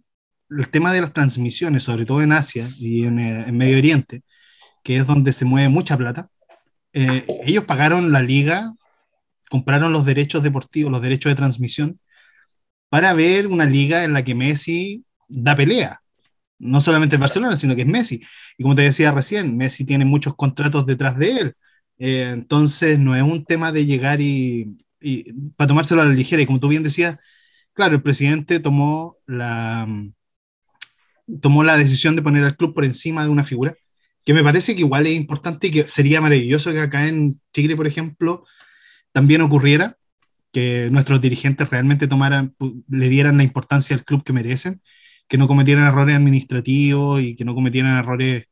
[0.58, 4.22] el tema de las transmisiones, sobre todo en Asia y en, eh, Medio Oriente,
[4.84, 6.28] que es donde se mueve mucha plata,
[6.92, 8.72] eh, ellos pagaron la liga,
[9.50, 12.00] compraron los derechos deportivos, los derechos de transmisión,
[12.88, 16.00] para ver una liga en la que Messi da pelea.
[16.58, 18.22] No solamente en Barcelona, sino que es Messi.
[18.58, 21.54] Y como te decía recién, Messi tiene muchos contratos detrás de él.
[21.98, 26.42] Eh, entonces no es un tema de llegar y, y, para tomárselo a la ligera.
[26.42, 27.18] Y como tú bien decías,
[27.74, 29.86] claro, el presidente tomó la,
[31.40, 33.74] tomó la decisión de poner al club por encima de una figura,
[34.24, 37.76] que me parece que igual es importante y que sería maravilloso que acá en Chile,
[37.76, 38.44] por ejemplo,
[39.12, 39.96] también ocurriera,
[40.52, 42.54] que nuestros dirigentes realmente tomaran,
[42.88, 44.82] le dieran la importancia al club que merecen,
[45.28, 48.46] que no cometieran errores administrativos y que no cometieran errores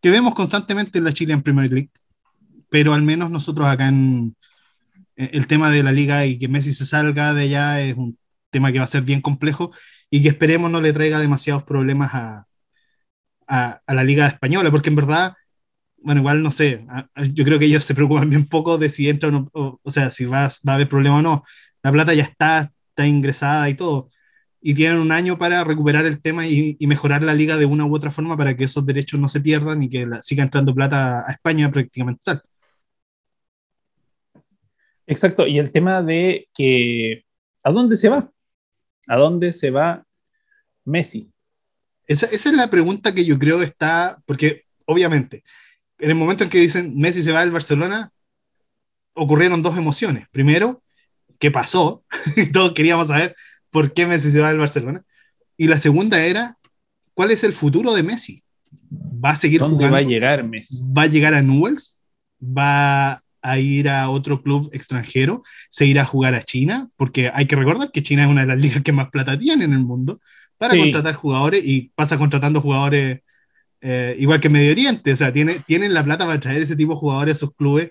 [0.00, 1.90] que vemos constantemente en la Chile en Premier League,
[2.68, 4.34] pero al menos nosotros acá en
[5.14, 8.18] el tema de la liga y que Messi se salga de allá es un
[8.50, 9.72] tema que va a ser bien complejo
[10.14, 12.46] y que esperemos no le traiga demasiados problemas a,
[13.46, 15.34] a, la Liga Española, porque en verdad,
[15.96, 16.86] bueno, igual no sé,
[17.32, 20.10] yo creo que ellos se preocupan bien poco de si entra o no, o, sea,
[20.10, 21.44] si va, va, a haber problema o no.
[21.82, 24.10] La plata ya está, está ingresada y todo.
[24.60, 27.94] Y tienen un año para recuperar el tema y, mejorar la liga de una u
[27.94, 31.32] otra forma para que esos derechos no se pierdan y que siga entrando plata a
[31.32, 32.42] España prácticamente tal.
[35.06, 37.24] Exacto, y el tema de que,
[37.64, 38.30] ¿a dónde se va?
[39.06, 40.04] ¿A dónde se va
[40.84, 41.30] Messi?
[42.06, 45.44] Esa, esa, es la pregunta que yo creo está, porque obviamente,
[45.98, 48.12] en el momento en que dicen Messi se va del Barcelona,
[49.14, 50.26] ocurrieron dos emociones.
[50.30, 50.82] Primero,
[51.38, 52.04] ¿qué pasó?
[52.52, 53.36] Todos queríamos saber
[53.70, 55.04] por qué Messi se va del Barcelona.
[55.56, 56.56] Y la segunda era,
[57.14, 58.42] ¿cuál es el futuro de Messi?
[59.24, 59.94] ¿Va a seguir ¿Dónde jugando?
[59.94, 60.80] va a llegar Messi?
[60.96, 61.96] ¿Va a llegar a Newells?
[62.40, 67.46] ¿Va a ir a otro club extranjero, se irá a jugar a China, porque hay
[67.46, 69.80] que recordar que China es una de las ligas que más plata tiene en el
[69.80, 70.20] mundo
[70.56, 70.80] para sí.
[70.80, 73.20] contratar jugadores y pasa contratando jugadores
[73.80, 76.92] eh, igual que Medio Oriente, o sea, tiene, tienen la plata para traer ese tipo
[76.92, 77.90] de jugadores a sus clubes,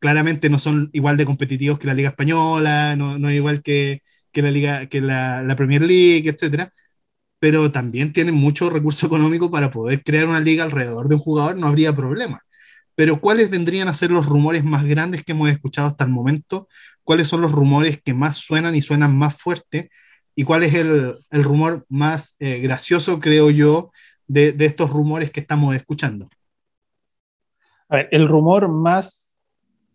[0.00, 4.02] claramente no son igual de competitivos que la Liga Española, no, no es igual que,
[4.32, 6.72] que, la, Liga, que la, la Premier League, etcétera.
[7.38, 11.56] Pero también tienen mucho recurso económico para poder crear una liga alrededor de un jugador,
[11.56, 12.42] no habría problema
[12.94, 16.68] pero ¿cuáles vendrían a ser los rumores más grandes que hemos escuchado hasta el momento?
[17.04, 19.90] ¿Cuáles son los rumores que más suenan y suenan más fuerte?
[20.34, 23.90] ¿Y cuál es el, el rumor más eh, gracioso, creo yo,
[24.26, 26.28] de, de, estos rumores que estamos escuchando?
[27.88, 29.34] A ver, el rumor más,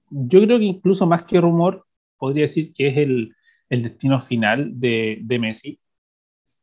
[0.09, 1.85] yo creo que incluso más que rumor,
[2.17, 3.35] podría decir que es el,
[3.69, 5.79] el destino final de, de Messi,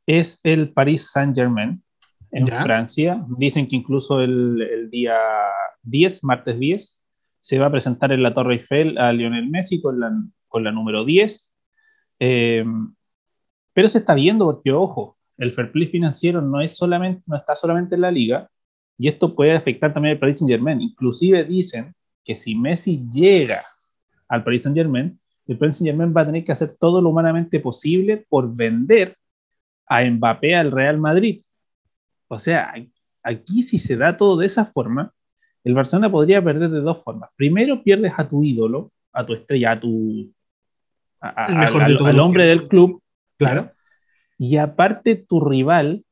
[0.06, 1.82] es el Paris Saint-Germain
[2.30, 2.62] en ¿Ya?
[2.62, 3.24] Francia.
[3.38, 5.16] Dicen que incluso el, el día
[5.84, 7.02] 10, martes 10,
[7.40, 10.12] se va a presentar en la Torre Eiffel a Lionel Messi con la,
[10.48, 11.54] con la número 10.
[12.20, 12.64] Eh,
[13.72, 17.54] pero se está viendo porque, ojo, el fair play financiero no, es solamente, no está
[17.56, 18.48] solamente en la liga
[18.96, 20.80] y esto puede afectar también al Paris Saint Germain.
[20.80, 21.94] Inclusive dicen
[22.24, 23.62] que si Messi llega
[24.28, 27.10] al Paris Saint Germain, el Paris Saint Germain va a tener que hacer todo lo
[27.10, 29.16] humanamente posible por vender
[29.86, 31.42] a Mbappé al Real Madrid.
[32.28, 32.74] O sea,
[33.22, 35.12] aquí si se da todo de esa forma,
[35.64, 37.30] el Barcelona podría perder de dos formas.
[37.36, 40.32] Primero, pierdes a tu ídolo, a tu estrella, a tu.
[41.20, 43.02] A, a, al, al, hombre del club.
[43.38, 43.72] Claro.
[44.38, 46.04] Y aparte, tu rival,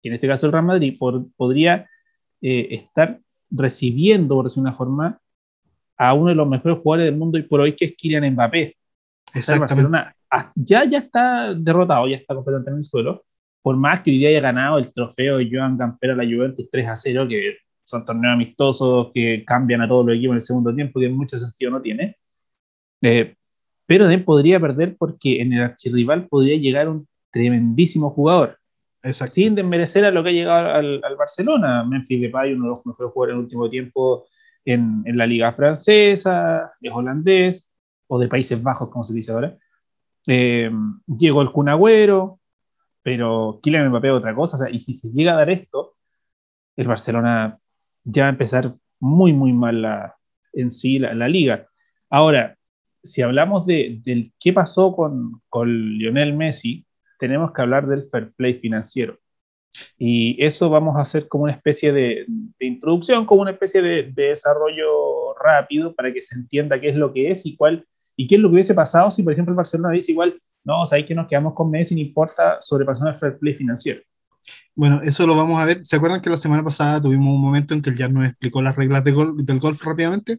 [0.00, 1.88] que en este caso el Real Madrid, por, podría
[2.40, 5.18] eh, estar recibiendo, por decir una forma,
[5.96, 8.76] a uno de los mejores jugadores del mundo y por hoy, que es Kylian Mbappé.
[9.34, 9.74] Exactamente.
[9.74, 10.14] Barcelona
[10.54, 13.24] ya, ya está derrotado, ya está completamente en el suelo.
[13.62, 16.88] Por más que hoy haya ganado el trofeo de Joan Gamper a la Juventus 3
[16.88, 20.74] a 0, que son torneos amistosos que cambian a todos los equipos en el segundo
[20.74, 22.16] tiempo, que en mucho sentido no tiene.
[23.02, 23.36] Eh,
[23.86, 28.58] pero también podría perder porque en el archirrival podría llegar un tremendísimo jugador.
[29.02, 29.34] Exacto.
[29.34, 31.84] Sin desmerecer a lo que ha llegado al, al, Barcelona.
[31.84, 34.26] Memphis Depay, uno de los mejores jugadores en el último tiempo
[34.64, 37.70] en, en, la liga francesa, es holandés,
[38.06, 39.56] o de Países Bajos, como se dice ahora.
[40.26, 40.70] Eh,
[41.06, 42.40] llegó el Cunagüero,
[43.02, 44.56] pero Kylian Mbappé otra cosa.
[44.56, 45.96] O sea, y si se llega a dar esto,
[46.76, 47.58] el Barcelona
[48.04, 50.16] ya va a empezar muy, muy mal la,
[50.52, 51.68] en sí la, la liga.
[52.10, 52.56] Ahora,
[53.02, 56.86] si hablamos de, del qué pasó con, con, Lionel Messi,
[57.18, 59.18] tenemos que hablar del fair play financiero.
[59.98, 62.26] Y eso vamos a hacer como una especie de,
[62.60, 67.12] introducción, como una especie de, de, desarrollo rápido para que se entienda qué es lo
[67.12, 67.84] que es y cuál
[68.16, 70.82] y qué es lo que hubiese pasado si, por ejemplo, el Barcelona dice igual, no,
[70.82, 74.00] o que nos quedamos con Messi, no importa sobrepasar el fair play financiero.
[74.74, 75.84] Bueno, eso lo vamos a ver.
[75.84, 78.62] ¿Se acuerdan que la semana pasada tuvimos un momento en que el Jan nos explicó
[78.62, 80.38] las reglas de del golf rápidamente?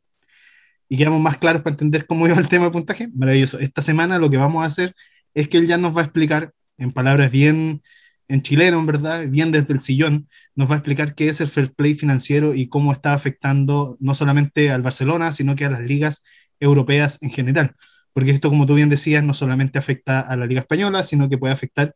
[0.89, 3.09] Y quedamos más claros para entender cómo iba el tema de puntaje.
[3.15, 3.59] Maravilloso.
[3.59, 4.95] Esta semana lo que vamos a hacer
[5.33, 7.81] es que él ya nos va a explicar, en palabras bien
[8.27, 11.47] en chileno, en verdad, bien desde el sillón, nos va a explicar qué es el
[11.47, 15.81] fair play financiero y cómo está afectando no solamente al Barcelona, sino que a las
[15.81, 16.23] ligas
[16.59, 17.75] europeas en general.
[18.13, 21.37] Porque esto, como tú bien decías, no solamente afecta a la liga española, sino que
[21.37, 21.95] puede afectar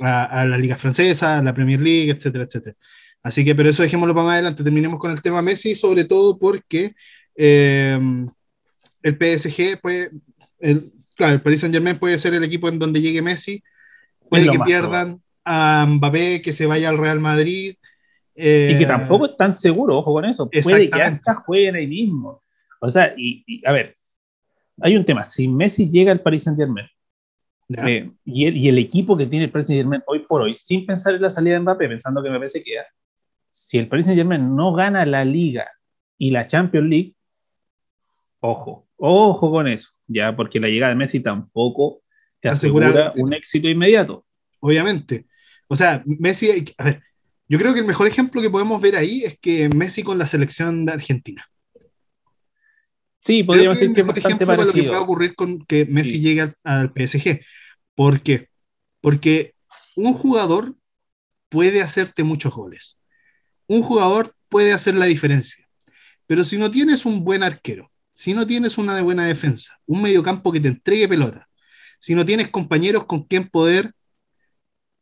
[0.00, 2.76] a, la liga francesa, a la Premier League, etcétera, etcétera.
[3.22, 4.62] Así que, pero eso dejémoslo para más adelante.
[4.62, 6.94] Terminemos con el tema Messi, sobre todo porque
[7.36, 7.98] eh,
[9.02, 10.10] el PSG puede,
[10.58, 13.62] el, claro, el Paris Saint Germain puede ser el equipo en donde llegue Messi,
[14.28, 17.76] puede que pierdan a Mbappé, que se vaya al Real Madrid.
[18.34, 20.50] y que eh, tampoco es tan seguro, ojo con eso.
[20.50, 22.42] Puede que hasta jueguen ahí mismo.
[22.80, 23.96] O sea, y, a ver,
[24.82, 25.24] hay un tema.
[25.24, 26.86] Si Messi llega al Paris Saint Germain
[27.68, 31.14] eh, y, el, equipo que tiene el Paris Saint Germain hoy por hoy, sin pensar
[31.14, 32.84] en la salida de Mbappé, pensando que Mbappé se queda,
[33.50, 35.70] si el Paris Saint Germain no gana la Liga
[36.18, 37.14] y la Champions League,
[38.40, 42.02] ojo, ojo con eso, ya, porque la llegada de Messi tampoco
[42.40, 44.26] te asegura un éxito inmediato.
[44.60, 45.26] Obviamente.
[45.66, 47.02] O sea, Messi, a ver,
[47.48, 50.26] yo creo que el mejor ejemplo que podemos ver ahí es que Messi con la
[50.26, 51.46] selección de Argentina.
[53.24, 56.52] Sí, podríamos decir que es ejemplo para lo que puede ocurrir con que Messi llegue
[56.62, 57.40] al, PSG.
[57.94, 58.50] ¿Por qué?
[59.00, 59.54] Porque
[59.96, 60.76] un jugador
[61.48, 62.98] puede hacerte muchos goles.
[63.66, 65.66] Un jugador puede hacer la diferencia.
[66.26, 70.52] Pero si no tienes un buen arquero, si no tienes una buena defensa, un mediocampo
[70.52, 71.48] que te entregue pelota,
[71.98, 73.94] si no tienes compañeros con quien poder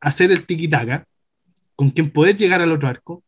[0.01, 1.07] hacer el tiki-taka,
[1.75, 3.25] con quien poder llegar al otro arco,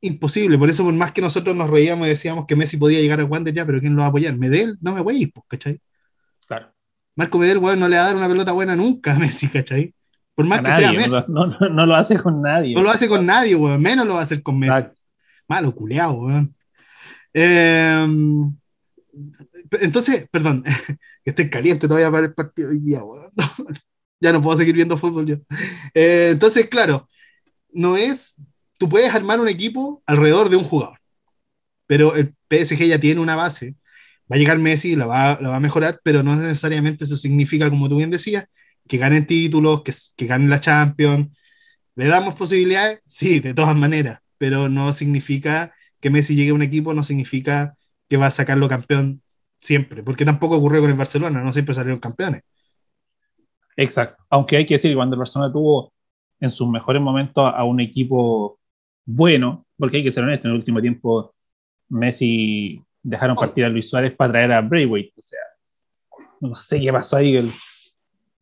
[0.00, 0.58] imposible.
[0.58, 3.24] Por eso, por más que nosotros nos reíamos y decíamos que Messi podía llegar a
[3.24, 4.36] Wander ya, pero ¿quién lo va a apoyar?
[4.36, 5.80] Medel, no me voy, pues, ¿cachai?
[6.46, 6.72] Claro.
[7.14, 9.94] Marco Medel, bueno, no le va a dar una pelota buena nunca a Messi, ¿cachai?
[10.34, 11.16] Por más que sea Messi.
[11.28, 12.74] No, no, lo hace con nadie.
[12.74, 13.80] No lo hace con nadie, weón.
[13.80, 14.86] Menos lo va a hacer con Messi.
[15.48, 16.54] Malo, culeado, weón.
[17.32, 18.54] Em,
[19.80, 20.62] entonces, perdón,
[21.24, 23.30] estoy caliente todavía para el partido hoy día, weón.
[24.20, 25.36] ya no puedo seguir viendo fútbol yo.
[25.94, 27.08] Eh, entonces, claro,
[27.72, 28.36] no es
[28.78, 30.98] tú puedes armar un equipo alrededor de un jugador,
[31.86, 33.76] pero el PSG ya tiene una base.
[34.30, 37.96] Va a llegar Messi, la va, a mejorar, pero no necesariamente eso significa, como tú
[37.96, 38.46] bien decías,
[38.88, 41.28] que ganen títulos, que, que ganen la Champions.
[41.94, 43.00] ¿Le damos posibilidades?
[43.06, 47.76] Sí, de todas maneras, pero no significa que Messi llegue a un equipo, no significa
[48.08, 49.22] que va a sacarlo campeón
[49.58, 52.42] siempre, porque tampoco ocurrió con el Barcelona, no siempre salieron campeones.
[53.76, 55.92] Exacto, aunque hay que decir que cuando el Barcelona tuvo
[56.40, 58.58] en sus mejores momentos a un equipo
[59.06, 61.34] bueno, porque hay que ser honesto, en el último tiempo
[61.88, 65.40] Messi dejaron partir a Luis Suárez para traer a Braithwaite, o sea,
[66.40, 67.50] no sé qué pasó ahí, el,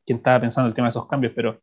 [0.05, 1.61] quién estaba pensando el tema de esos cambios, pero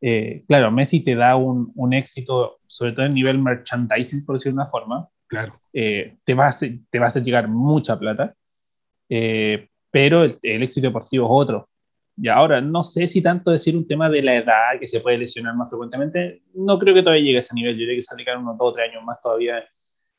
[0.00, 4.56] eh, claro, Messi te da un, un, éxito, sobre todo en nivel merchandising, por decirlo
[4.56, 5.08] de una forma.
[5.26, 5.60] Claro.
[5.72, 8.34] Eh, te, va a hacer, te va a hacer llegar mucha plata,
[9.08, 11.68] eh, pero el, el, éxito deportivo es otro.
[12.16, 15.18] Y ahora, no sé si tanto decir un tema de la edad, que se puede
[15.18, 18.36] lesionar más frecuentemente, no creo que todavía llegue a ese nivel, yo creo que se
[18.36, 19.64] unos dos o tres años más todavía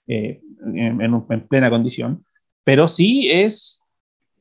[0.07, 0.41] eh,
[0.73, 2.25] en, plena condición,
[2.63, 3.83] pero sí es,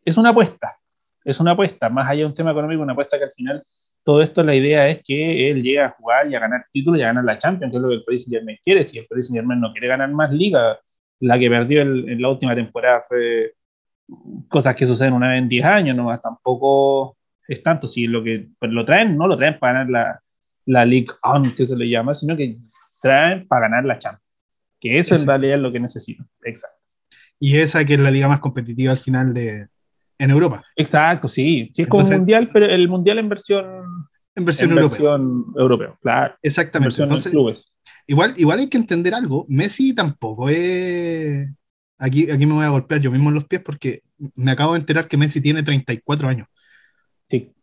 [0.04, 0.78] es una apuesta,
[1.24, 3.62] es una apuesta, más allá de un tema económico, una apuesta que al final
[4.02, 7.02] todo esto la idea es que él llegue a jugar y a ganar títulos y
[7.02, 9.06] a ganar la Champions, que es lo que el Paris Saint Germain quiere, si el
[9.06, 10.78] Paris Saint Germain no quiere ganar más liga,
[11.20, 13.54] la que perdió en la última temporada fue
[14.48, 17.16] cosas que suceden una vez en 10 años, no más tampoco
[17.50, 20.22] es tanto si lo que pues, lo traen, no lo traen para ganar la,
[20.66, 22.58] la League On, que se le llama, sino que
[23.02, 24.24] traen para ganar la Champions.
[24.78, 26.26] Que eso en realidad es lo que necesitan.
[26.44, 26.78] Exacto.
[27.40, 29.66] Y esa que es la liga más competitiva al final de
[30.18, 30.62] en Europa.
[30.76, 31.70] Exacto, sí.
[31.74, 33.66] Sí, es como un mundial, pero el mundial en versión
[34.36, 35.98] en versión, europea.
[36.00, 36.34] claro.
[36.42, 37.02] Exactamente.
[37.02, 37.34] Entonces,
[38.06, 39.46] Igual, igual hay que entender algo.
[39.48, 41.48] Messi tampoco es.
[41.98, 44.02] Aquí, aquí me voy a golpear yo mismo en los pies porque
[44.34, 46.48] me acabo de enterar que Messi tiene 34 años.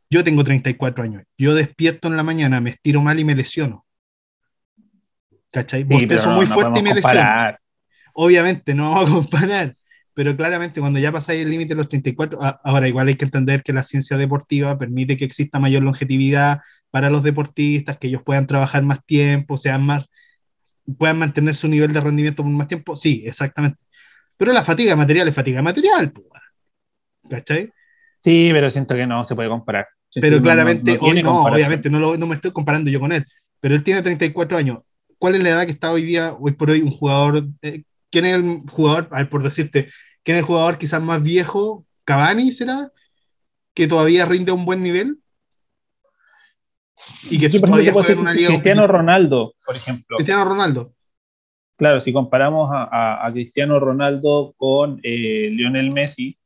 [0.10, 1.24] Yo tengo 34 años.
[1.38, 3.86] Yo despierto en la mañana, me estiro mal y me lesiono.
[5.52, 5.86] ¿Cachai?
[5.88, 7.58] Sí, muy fuerte y me lesiono.
[8.14, 9.76] Obviamente, no vamos a comparar.
[10.14, 13.62] Pero claramente, cuando ya pasáis el límite de los 34, ahora igual hay que entender
[13.62, 18.48] que la ciencia deportiva permite que exista mayor longevidad para los deportistas, que ellos puedan
[18.48, 20.06] trabajar más tiempo, sean más,
[20.98, 22.98] puedan mantener su nivel de rendimiento por más tiempo.
[22.98, 23.84] Sí, exactamente.
[24.38, 26.12] Pero la fatiga material es fatiga material,
[27.30, 27.72] ¿cachai?
[28.20, 29.88] Sí, pero siento que no se puede comparar.
[30.22, 33.26] Pero claramente, hoy no, obviamente, no, lo, no me estoy comparando yo con él,
[33.60, 34.80] pero él tiene 34 años.
[35.18, 37.44] ¿Cuál es la edad que está hoy día, hoy por hoy, un jugador?
[37.62, 39.90] Eh, ¿Quién es el jugador, a ver, por decirte,
[40.24, 41.86] quién es el jugador quizás más viejo?
[42.06, 42.92] ¿Cavani será?
[43.74, 45.18] ¿Que todavía rinde a un buen nivel?
[47.30, 48.88] Y que Sí, todavía juega en una liga Cristiano.
[48.88, 50.18] Ronaldo, por ejemplo.
[50.18, 50.94] Cristiano Ronaldo.
[51.78, 56.38] Claro, si comparamos a, a- a Cristiano Ronaldo con eh, Lionel Messi,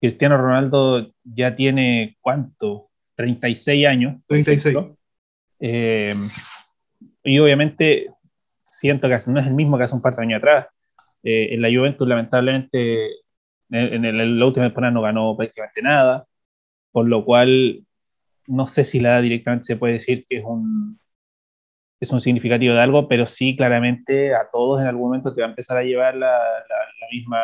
[0.00, 2.87] Cristiano Ronaldo ya tiene ¿cuánto?
[3.18, 4.14] 36 años.
[4.26, 4.76] por 36.
[4.76, 4.96] ejemplo.
[5.60, 6.14] Eh,
[7.24, 8.06] y obviamente
[8.64, 10.68] siento que no es el mismo que hace un par de años atrás.
[11.24, 13.06] Eh, en la Juventus, lamentablemente,
[13.70, 16.26] en, el- en la última temporada no ganó prácticamente nada,
[16.92, 17.84] por lo cual
[18.46, 20.98] no sé si la edad directamente se puede decir que es un,
[22.00, 25.48] es un significativo de algo, pero sí claramente a todos en algún momento te va
[25.48, 27.40] a empezar a llevar la, la- la misma...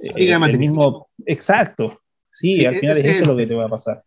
[0.00, 2.00] eh, Liga de el mismo, exacto.
[2.32, 4.02] Sí, Sí, al final es ese es eso el- lo que te va a pasar.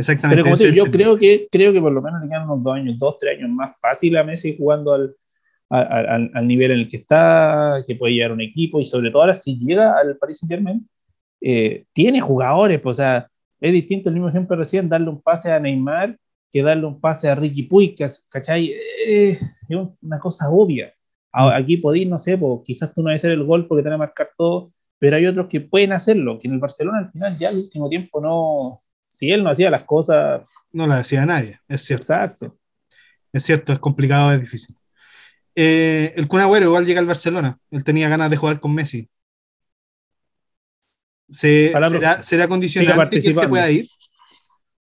[0.00, 0.42] Exactamente.
[0.42, 2.74] Pero como digo, yo creo que, creo que por lo menos le quedan unos dos
[2.74, 5.14] años, dos, tres años más fácil a Messi jugando al,
[5.68, 9.22] al, al nivel en el que está, que puede llegar un equipo y sobre todo
[9.22, 10.88] ahora si llega al Paris Saint Germain,
[11.40, 13.28] eh, tiene jugadores, pues, o sea,
[13.60, 16.16] es distinto el mismo ejemplo recién, darle un pase a Neymar
[16.52, 17.94] que darle un pase a Ricky Puig,
[18.28, 18.72] ¿cachai?
[19.06, 19.38] Eh,
[19.68, 20.92] es una cosa obvia.
[21.32, 23.88] A- Aquí podéis, no sé, pues, quizás tú no debes ser el gol porque te
[23.88, 27.12] van a marcar todo, pero hay otros que pueden hacerlo, que en el Barcelona al
[27.12, 31.26] final ya al último tiempo no, si él no hacía las cosas, No la decía
[31.26, 32.04] nadie, es cierto.
[32.04, 32.56] exacto.
[33.32, 34.74] Es cierto, es complicado, es difícil.
[35.54, 37.58] Eh, el Kun Agüero igual llega al Barcelona.
[37.70, 39.08] Él tenía ganas de jugar con Messi.
[41.28, 43.88] Se- ¿será, será condicionante que él se pueda ir?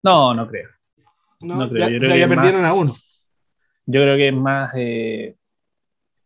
[0.02, 0.68] No, no creo.
[1.40, 2.96] No, No creo, ya, yo o creo sea, que ya perdieron más- a uno.
[3.86, 5.36] Yo creo que es más, eh,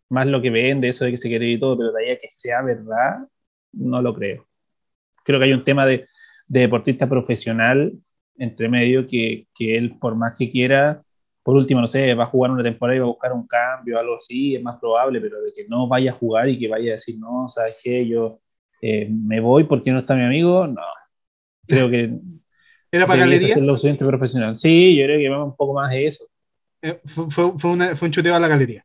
[0.09, 2.11] más lo que vende, eso de que se quiere ir y todo, pero de ahí
[2.13, 3.27] a que sea verdad,
[3.73, 4.47] no lo creo.
[5.25, 6.07] Creo que hay un tema de,
[6.53, 7.93] de deportista profesional
[8.37, 11.03] entre medio que, que él, por más que quiera,
[11.43, 13.99] por último, no sé, va a jugar una temporada y va a buscar un cambio,
[13.99, 16.91] algo así, es más probable, pero de que no vaya a jugar y que vaya
[16.91, 18.07] a decir, no, ¿sabes qué?
[18.09, 18.41] Yo
[18.81, 20.83] eh, me voy porque no está mi amigo, no.
[21.69, 22.19] Creo que
[22.93, 23.55] ¿Era para galería?
[23.55, 24.59] ser lo suficiente profesional.
[24.59, 26.27] Sí, yo creo que va un poco más de eso.
[26.83, 28.85] Eh, fue, fue- una- fue un chuteo a la galería.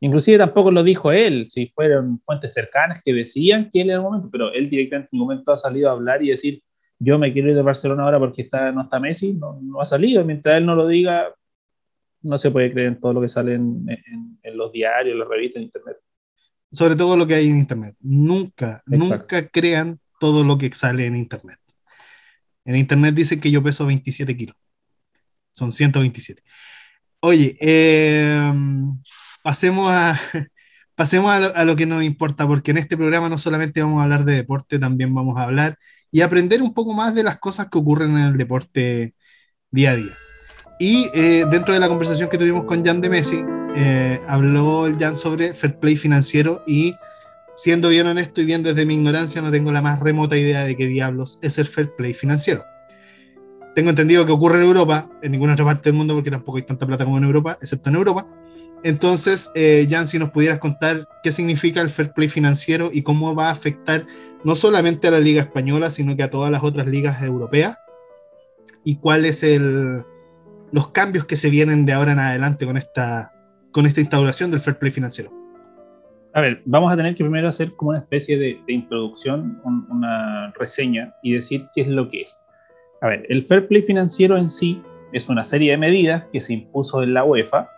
[0.00, 4.04] Inclusive tampoco lo dijo él, si fueron fuentes cercanas que decían que él era el
[4.04, 6.62] momento, pero él directamente en un momento ha salido a hablar y decir,
[6.98, 9.84] yo me quiero ir de Barcelona ahora porque está, no está Messi, no, no ha
[9.84, 11.34] salido, mientras él no lo diga,
[12.22, 15.18] no se puede creer en todo lo que sale en, en- en los diarios, en
[15.18, 15.96] las revistas, en internet.
[16.70, 17.96] Sobre todo lo que hay en Internet.
[18.00, 18.96] Nunca, Exacto.
[18.98, 21.58] nunca crean todo lo que sale en Internet.
[22.64, 24.56] En Internet dicen que yo peso 27 kilos.
[25.52, 26.42] Son 127.
[27.20, 28.52] Oye, eh,
[29.42, 30.18] pasemos a,
[30.94, 34.00] pasemos a lo, a lo que nos importa, porque en este programa no solamente vamos
[34.00, 35.78] a hablar de deporte, también vamos a hablar
[36.16, 39.14] y aprender un poco más de las cosas que ocurren en el deporte
[39.70, 40.12] día a día.
[40.78, 43.44] Y eh, dentro de la conversación que tuvimos con Jan de Messi,
[43.74, 46.94] eh, habló el Jan sobre fair play financiero y
[47.54, 50.74] siendo bien honesto y bien desde mi ignorancia, no tengo la más remota idea de
[50.74, 52.64] qué diablos es el fair play financiero.
[53.74, 56.62] Tengo entendido que ocurre en Europa, en ninguna otra parte del mundo, porque tampoco hay
[56.64, 58.26] tanta plata como en Europa, excepto en Europa.
[58.82, 63.34] Entonces, eh, Jan, si nos pudieras contar qué significa el fair play financiero y cómo
[63.34, 64.06] va a afectar
[64.44, 67.78] no solamente a la liga española, sino que a todas las otras ligas europeas,
[68.84, 70.02] y cuáles el
[70.72, 73.32] los cambios que se vienen de ahora en adelante con esta,
[73.72, 75.32] con esta instauración del fair play financiero.
[76.34, 80.52] A ver, vamos a tener que primero hacer como una especie de, introducción, un- una
[80.58, 82.44] reseña y decir qué es lo que es.
[83.00, 86.52] A ver, el fair play financiero en sí es una serie de medidas que se
[86.52, 87.70] impuso en la UEFA,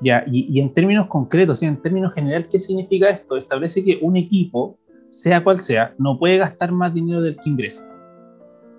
[0.00, 3.36] ya, y, y en términos concretos, y en términos general, ¿qué significa esto?
[3.36, 4.78] Establece que un equipo,
[5.10, 7.88] sea cual sea, no puede gastar más dinero del que ingresa.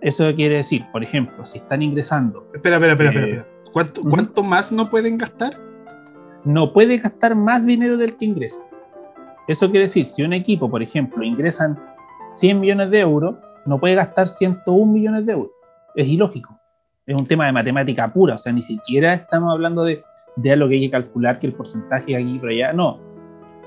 [0.01, 3.28] Eso quiere decir, por ejemplo, si están ingresando, Espera, espera, espera, Eh, espera.
[3.41, 3.72] espera.
[3.74, 4.09] ¿Cuánto, ujú.
[4.11, 5.53] ¿Cuánto más no pueden gastar?
[6.43, 8.63] no puede gastar más dinero del que ingresa.
[9.47, 11.76] Eso quiere decir, si un equipo, por ejemplo, ingresan
[12.30, 13.36] 100 millones de euros,
[13.66, 15.49] no puede gastar 101 millones de euros.
[15.95, 16.55] Es ilógico.
[17.07, 18.36] Es un tema de matemática pura.
[18.36, 20.03] O sea, ni siquiera estamos hablando de,
[20.36, 22.74] de algo que hay que calcular, que el porcentaje aquí y por allá.
[22.74, 23.00] No.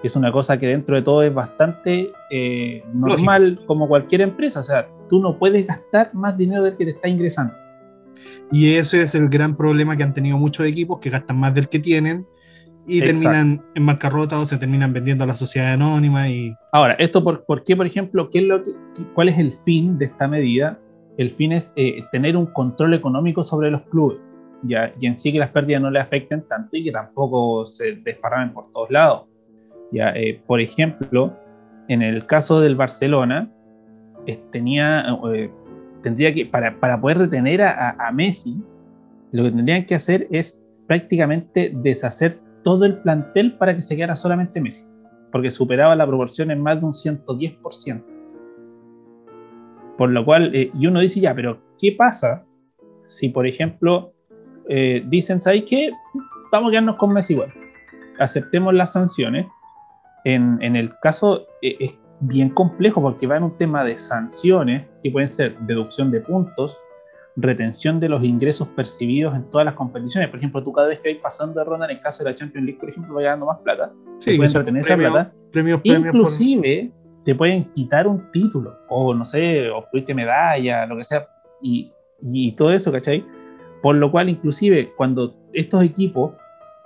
[0.02, 4.60] Es una cosa que dentro de todo es bastante eh, normal como cualquier empresa.
[4.60, 7.52] O sea, tú no puedes gastar más dinero del que te está ingresando.
[8.52, 11.68] Y ese es el gran problema que han tenido muchos equipos que gastan más del
[11.68, 12.26] que tienen
[12.86, 13.20] y Exacto.
[13.20, 17.44] terminan en bancarrota o se terminan vendiendo a la sociedad anónima y Ahora, esto por,
[17.44, 18.72] por qué, por ejemplo, qué es lo que-
[19.14, 20.78] cuál es el fin de esta medida?
[21.18, 24.18] El fin es eh, tener un control económico sobre los clubes,
[24.62, 27.96] ya, y en sí que las pérdidas no le afecten tanto y que tampoco se
[27.96, 29.24] desparramen por todos lados.
[29.92, 31.36] Ya, eh, por ejemplo,
[31.88, 33.50] en el caso del Barcelona,
[34.26, 35.50] eh, tenía, eh,
[36.02, 38.56] tendría que, para, para poder retener a, a- a Messi,
[39.32, 44.16] lo que tendrían que hacer es prácticamente deshacer todo el plantel para que se quedara
[44.16, 44.84] solamente Messi
[45.30, 48.04] porque superaba la proporción en más de un 110%.
[49.96, 52.44] Por lo cual, eh, y uno dice ya, pero ¿qué pasa
[53.06, 54.12] si, por ejemplo,
[54.68, 55.90] eh, dicen, ¿sabes qué?
[56.52, 57.52] Vamos a quedarnos con Messi igual.
[58.18, 59.46] Aceptemos las sanciones.
[60.24, 64.86] En, en el caso eh, es bien complejo porque va en un tema de sanciones
[65.02, 66.76] que pueden ser deducción de puntos,
[67.36, 70.28] retención de los ingresos percibidos en todas las competiciones.
[70.28, 72.34] Por ejemplo, tú cada vez que vais pasando de ronda, en el caso de la
[72.34, 75.32] Champions League, por ejemplo, vaya dando más plata, Sí, te pueden retener premio- esa plata.
[75.52, 76.90] premios, premios por- Inclusive
[77.24, 81.28] te pueden quitar un título, o no sé, obtuviste medalla, lo que sea,
[81.62, 81.92] y,
[82.22, 83.24] y todo eso, ¿cachai?
[83.82, 86.32] Por lo cual, inclusive, cuando estos equipos,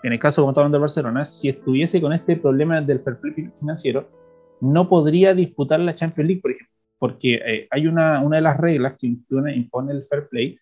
[0.03, 3.51] en el caso como hablando del Barcelona, si estuviese con este problema del fair play
[3.59, 4.09] financiero,
[4.61, 8.59] no podría disputar la Champions League, por ejemplo, porque eh, hay una, una de las
[8.59, 10.59] reglas que impone, impone el fair play,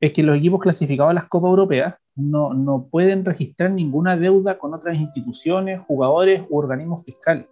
[0.00, 4.58] es que los equipos clasificados a las Copas Europeas no, no pueden registrar ninguna deuda
[4.58, 7.46] con otras instituciones, jugadores u organismos fiscales.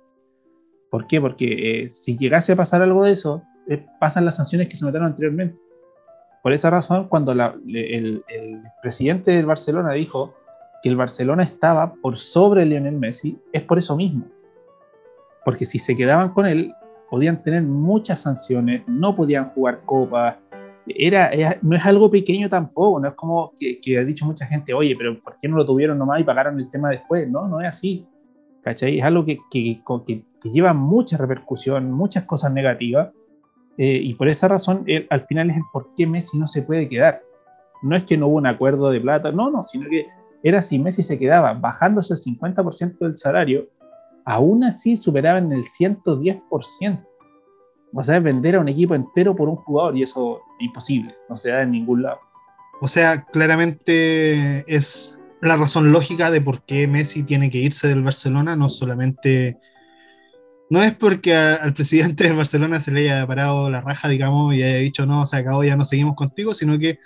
[0.90, 1.20] ¿Por qué?
[1.20, 4.84] Porque eh, si llegase a pasar algo de eso, eh, pasan las sanciones que se
[4.84, 5.58] metieron anteriormente.
[6.46, 8.22] Por esa razón, cuando el,
[8.80, 10.32] presidente del Barcelona dijo
[10.80, 14.26] que el Barcelona estaba por sobre Lionel Messi, es por eso mismo.
[15.44, 16.72] Porque si se quedaban con él,
[17.10, 20.36] podían tener muchas sanciones, no podían jugar copas.
[20.86, 24.46] Era, era- no es algo pequeño tampoco, no es como que, que ha dicho mucha
[24.46, 27.28] gente, oye, pero ¿por qué no lo tuvieron nomás y pagaron el tema después?
[27.28, 28.06] No, no es así.
[28.62, 28.98] ¿Cachai?
[29.00, 33.08] Es algo que, que- que lleva mucha repercusión, muchas cosas negativas,
[33.78, 36.62] eh, y por esa razón, eh, al final es el por qué Messi no se
[36.62, 37.22] puede quedar.
[37.82, 40.06] No es que no hubo un acuerdo de plata, no, no, sino que
[40.42, 43.68] era si Messi se quedaba bajándose el 50% del salario,
[44.24, 47.06] aún así superaban el 110%.
[47.92, 51.36] O sea, vender a un equipo entero por un jugador y eso es imposible, no
[51.36, 52.18] se da en ningún lado.
[52.80, 58.02] O sea, claramente es la razón lógica de por qué Messi tiene que irse del
[58.02, 59.58] Barcelona, no solamente...
[60.68, 64.54] No es porque a- al presidente del Barcelona se le haya parado la raja, digamos,
[64.54, 66.98] y haya dicho, no, se acabó, ya no seguimos contigo, sino que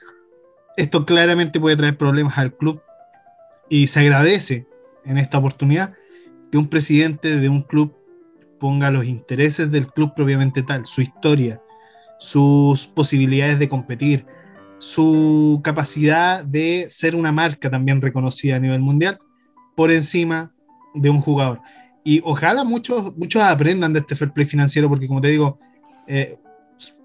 [0.76, 2.80] esto claramente puede traer problemas al club
[3.68, 4.66] y se agradece
[5.04, 5.94] en esta oportunidad
[6.50, 7.94] que un presidente de un club
[8.58, 11.61] ponga los intereses del club propiamente tal, su historia,
[12.18, 14.26] sus posibilidades de competir,
[14.78, 19.18] su capacidad de ser una marca también reconocida a nivel mundial
[19.76, 20.52] por encima
[20.94, 21.61] de un jugador.
[22.05, 25.59] Y ojalá muchos, muchos aprendan de este fair play financiero, porque como te digo,
[26.07, 26.38] eh,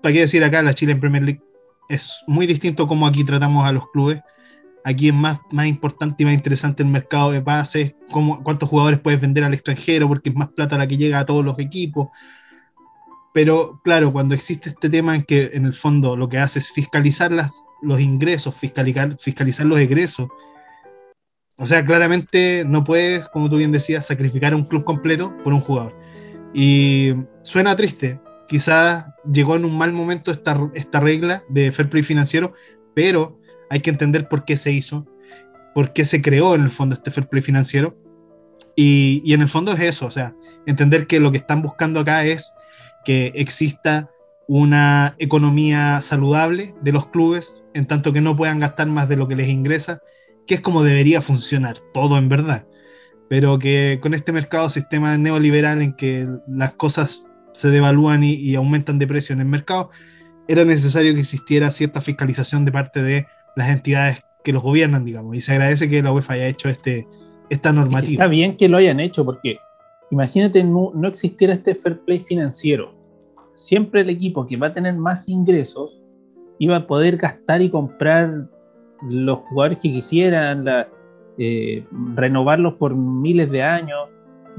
[0.01, 1.41] ¿para qué decir acá la Chile en Premier League?
[1.89, 4.21] Es muy distinto como aquí tratamos a los clubes.
[4.83, 8.99] Aquí es más, más importante y más interesante el mercado de pases, cómo, cuántos jugadores
[8.99, 12.09] puedes vender al extranjero, porque es más plata la que llega a todos los equipos.
[13.33, 16.71] Pero claro, cuando existe este tema en que en el fondo lo que hace es
[16.71, 20.29] fiscalizar las, los ingresos, fiscalizar, fiscalizar los egresos.
[21.57, 25.61] O sea, claramente no puedes, como tú bien decías, sacrificar un club completo por un
[25.61, 25.95] jugador.
[26.53, 28.19] Y suena triste.
[28.47, 32.53] Quizás llegó en un mal momento esta, esta regla de fair play financiero,
[32.93, 33.39] pero
[33.69, 35.07] hay que entender por qué se hizo,
[35.73, 37.97] por qué se creó en el fondo este fair play financiero.
[38.75, 40.35] Y, y en el fondo es eso, o sea,
[40.65, 42.53] entender que lo que están buscando acá es
[43.05, 44.09] que exista
[44.47, 49.27] una economía saludable de los clubes, en tanto que no puedan gastar más de lo
[49.27, 50.01] que les ingresa,
[50.47, 52.67] que es como debería funcionar todo en verdad.
[53.29, 58.55] Pero que con este mercado sistema neoliberal en que las cosas se devalúan y, y
[58.55, 59.89] aumentan de precio en el mercado,
[60.47, 63.25] era necesario que existiera cierta fiscalización de parte de
[63.55, 65.35] las entidades que los gobiernan, digamos.
[65.35, 67.07] Y se agradece que la UEFA haya hecho este,
[67.49, 68.23] esta normativa.
[68.23, 69.57] está bien que lo hayan hecho, porque
[70.11, 72.93] imagínate no, no existiera este fair play financiero.
[73.55, 76.01] Siempre el equipo que va a tener más ingresos
[76.59, 78.47] iba a poder gastar y comprar
[79.01, 80.65] los jugadores que quisieran,
[81.37, 81.85] eh,
[82.15, 84.09] renovarlos por miles de años.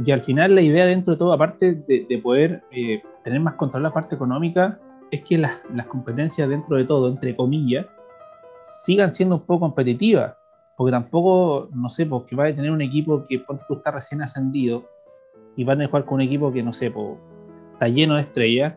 [0.05, 3.55] Y al final la idea dentro de todo, aparte de, de poder eh, tener más
[3.55, 4.79] control la parte económica,
[5.11, 7.87] es que las, las competencias dentro de todo, entre comillas,
[8.61, 10.37] sigan siendo un poco competitivas.
[10.77, 14.85] Porque tampoco, no sé, porque va a tener un equipo que está recién ascendido
[15.57, 16.93] y van a jugar con un equipo que, no sé,
[17.73, 18.75] está lleno de estrellas.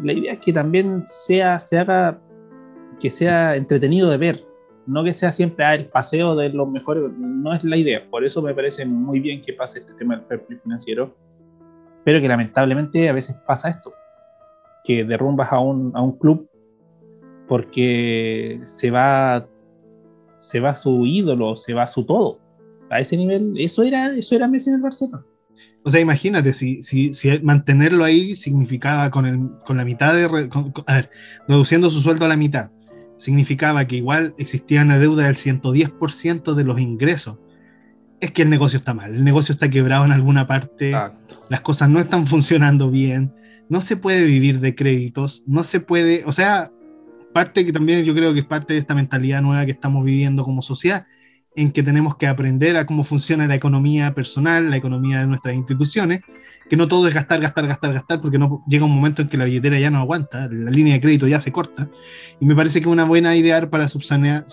[0.00, 2.20] La idea es que también sea, se haga,
[3.00, 4.44] que sea entretenido de ver,
[4.86, 8.08] no que sea siempre ah, el paseo de los mejores, no es la idea.
[8.10, 11.14] Por eso me parece muy bien que pase este tema del fair play financiero,
[12.04, 13.92] pero que lamentablemente a veces pasa esto,
[14.84, 16.48] que derrumbas a un, a un club
[17.46, 19.46] porque se va
[20.38, 22.38] se va su ídolo, se va su todo.
[22.88, 25.22] A ese nivel, eso era, eso era Messi en el Barcelona.
[25.84, 30.48] O sea, imagínate, si, si, si mantenerlo ahí significaba con, el, con la mitad de...
[30.48, 31.10] con- con- a ver,
[31.46, 32.70] reduciendo su sueldo a la mitad,
[33.20, 37.36] significaba que igual existía una deuda del 110% de los ingresos.
[38.18, 40.92] Es que el negocio está mal, el negocio está quebrado en alguna parte,
[41.48, 43.32] las cosas no están funcionando bien,
[43.68, 46.70] no se puede vivir de créditos, no se puede, o sea,
[47.34, 50.42] parte que también yo creo que es parte de esta mentalidad nueva que estamos viviendo
[50.42, 51.06] como sociedad,
[51.56, 55.56] en que tenemos que aprender a cómo funciona la economía personal, la economía de nuestras
[55.56, 56.20] instituciones,
[56.68, 59.36] que no todo es gastar, gastar, gastar, gastar, porque no llega un momento en que
[59.36, 61.90] la billetera ya no aguanta, la línea de crédito ya se corta,
[62.38, 64.44] y me parece que una buena idea para subsanar,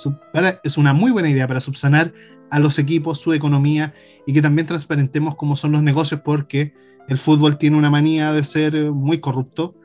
[0.64, 2.14] es una muy buena idea para subsanar
[2.50, 3.94] a los equipos, su economía,
[4.26, 6.74] y que también transparentemos cómo son los negocios, porque
[7.08, 9.76] el fútbol tiene una manía de ser muy corrupto,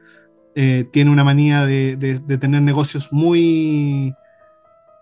[0.55, 4.15] eh, tiene una manía de tener negocios muy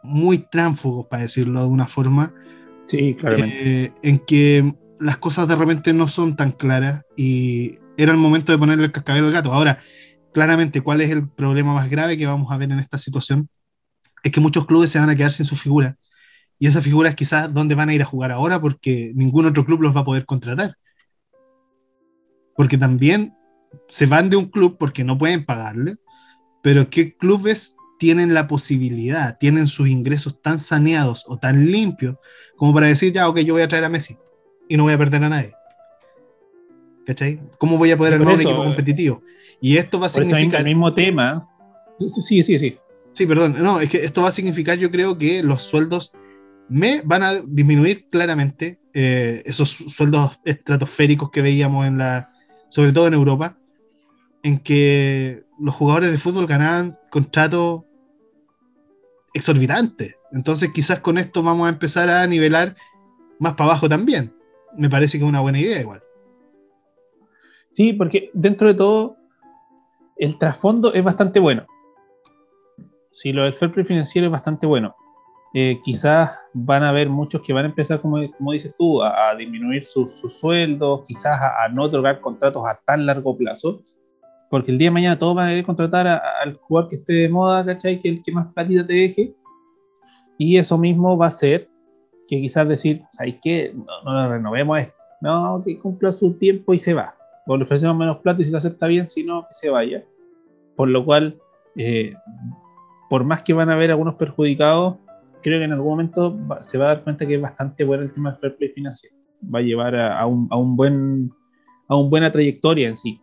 [0.03, 2.34] muy tránfugos, para decirlo de una forma.
[2.86, 3.84] Sí, claramente.
[3.84, 8.53] Eh, en que las cosas de repente no son tan claras y era el momento
[8.53, 9.53] de ponerle el cascabel al gato.
[9.53, 9.78] Ahora,
[10.32, 13.48] claramente, ¿cuál es el problema más grave que vamos a ver en esta situación?
[14.22, 15.96] Es que muchos clubes se van a quedar sin su figura.
[16.59, 19.64] Y esa figura es quizás dónde van a ir a jugar ahora porque ningún otro
[19.64, 20.76] club los va a poder contratar.
[22.55, 23.34] Porque también
[23.88, 25.96] se van de un club porque no pueden pagarle,
[26.62, 32.16] pero ¿qué clubes tienen la posibilidad, tienen sus ingresos tan saneados o tan limpios
[32.57, 34.16] como para decir, ya, ok, yo voy a traer a Messi
[34.70, 35.53] y no voy a perder a nadie.
[37.05, 37.38] ¿Cachai?
[37.59, 39.22] ¿Cómo voy a poder armar un equipo competitivo?
[39.61, 40.61] Y esto va a significar...
[40.61, 41.46] el mismo tema.
[41.98, 42.78] Sí, sí, sí.
[43.12, 43.57] Sí, perdón.
[43.59, 46.12] No, es que esto va a significar, yo creo que los sueldos
[46.70, 48.80] me van a disminuir claramente.
[48.94, 52.32] Eh, esos sueldos estratosféricos que veíamos en la,
[52.70, 53.59] sobre todo en Europa,
[54.42, 57.82] en que los jugadores de fútbol ganaban contratos
[59.35, 60.16] exorbitante.
[60.33, 62.76] Entonces quizás con esto vamos a empezar a nivelar
[63.39, 64.35] más para abajo también.
[64.76, 66.03] Me parece que es una buena idea igual.
[67.70, 69.16] Sí, porque dentro de todo
[70.16, 71.66] el trasfondo es bastante bueno.
[73.11, 74.95] Si lo del fair financiero es bastante bueno.
[75.53, 79.35] Eh, quizás van a haber muchos que van a empezar, como, como dices tú, a,
[79.35, 83.83] disminuir sus sueldos, quizás a, no otorgar contratos a tan largo plazo,
[84.51, 87.28] porque el día de mañana todos van a querer contratar al jugador que esté de
[87.28, 88.01] moda, ¿cachai?
[88.01, 89.34] Que el que más platita te deje.
[90.38, 91.68] Y eso mismo va a ser
[92.26, 93.72] que quizás decir, ¿sabes qué?
[93.74, 94.94] No, no renovemos esto.
[95.20, 97.14] No, que cumpla su tiempo y se va.
[97.46, 100.05] O le ofrecemos menos plata y si lo acepta bien, si no, que se vaya.
[100.74, 101.38] Por lo cual,
[101.76, 102.14] eh,
[103.09, 104.96] por más que van a haber algunos perjudicados,
[105.42, 108.12] creo que en algún momento se va a dar cuenta que es bastante bueno el
[108.12, 109.14] tema del fair play financiero.
[109.42, 111.30] Va a llevar a, un, a un buen,
[111.86, 113.20] a una buena trayectoria en sí.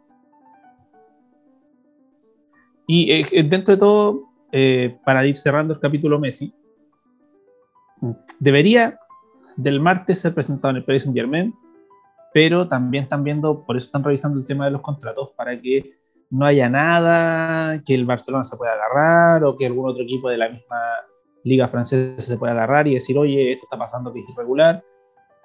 [2.87, 6.53] Y eh, dentro de todo, eh, para ir cerrando el capítulo Messi,
[8.39, 8.97] debería
[9.57, 11.53] del martes ser presentado en el Paris Saint Germain,
[12.33, 15.97] pero también están viendo, por eso están revisando el tema de los contratos, para que
[16.29, 20.37] no haya nada que el Barcelona se pueda agarrar o que algún otro equipo de
[20.37, 20.77] la misma
[21.43, 24.83] liga francesa se pueda agarrar y decir, oye, esto está pasando que es irregular,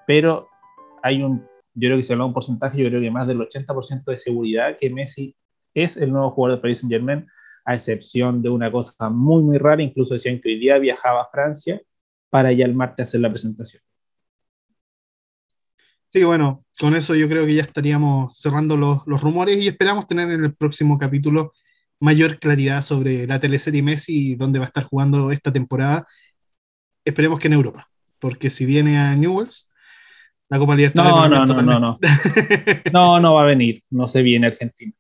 [0.07, 0.49] pero
[1.03, 3.41] hay un, yo creo que se habla de un porcentaje, yo creo que más del
[3.41, 5.35] 80% de seguridad que Messi
[5.75, 7.27] es el nuevo jugador de Paris Saint Germain,
[7.65, 11.31] a excepción de una cosa muy, muy rara, incluso decían que hoy día viajaba a
[11.31, 11.81] Francia
[12.31, 13.83] para ya el martes hacer la presentación.
[16.09, 20.07] Sí, bueno, con eso yo creo que ya estaríamos cerrando los, los rumores y esperamos
[20.07, 21.53] tener en el próximo capítulo
[22.01, 26.05] mayor claridad sobre la teleserie Messi y dónde va a estar jugando esta temporada.
[27.05, 29.71] Esperemos que en Europa, porque si viene a Newells,
[30.51, 31.31] la Copa Libertadores.
[31.31, 31.99] No, no, no, no, no.
[32.93, 34.93] No, no va a venir, no se viene Argentina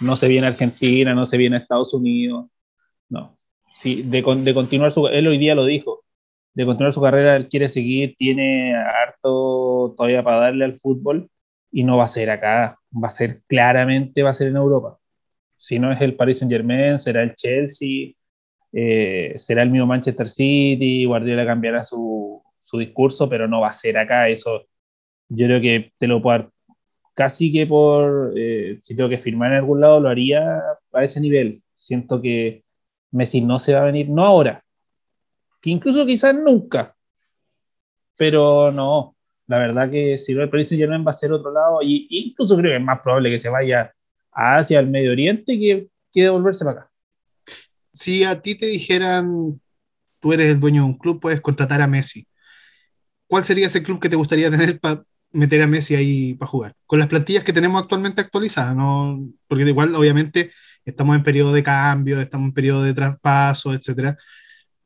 [0.00, 2.46] no se viene a Argentina, no se viene a Estados Unidos,
[3.08, 3.38] no.
[3.78, 6.04] Sí, de, de continuar su, él hoy día lo dijo,
[6.54, 11.30] de continuar su carrera, él quiere seguir, tiene harto todavía para darle al fútbol
[11.70, 14.98] y no va a ser acá, va a ser claramente, va a ser en Europa.
[15.58, 18.12] Si no es el Paris Saint Germain, será el Chelsea,
[18.72, 23.72] eh, será el mismo Manchester City, Guardiola cambiará su, su discurso, pero no va a
[23.72, 24.66] ser acá, eso
[25.28, 26.50] yo creo que te lo puedo dar
[27.14, 30.60] casi que por, eh, si tengo que firmar en algún lado, lo haría
[30.92, 31.62] a ese nivel.
[31.76, 32.64] Siento que
[33.12, 34.64] Messi no se va a venir, no ahora,
[35.60, 36.94] que incluso quizás nunca,
[38.18, 41.52] pero no, la verdad que si no el Paris Saint Germain va a ser otro
[41.52, 43.94] lado, y incluso creo que es más probable que se vaya
[44.32, 46.90] hacia el Medio Oriente que, que devolverse para acá.
[47.92, 49.60] Si a ti te dijeran,
[50.18, 52.26] tú eres el dueño de un club, puedes contratar a Messi,
[53.28, 55.04] ¿cuál sería ese club que te gustaría tener para
[55.34, 56.74] meter a Messi ahí para jugar.
[56.86, 59.28] Con las plantillas que tenemos actualmente actualizadas, ¿no?
[59.48, 60.50] porque igual obviamente
[60.84, 64.16] estamos en periodo de cambio, estamos en periodo de traspaso, etcétera.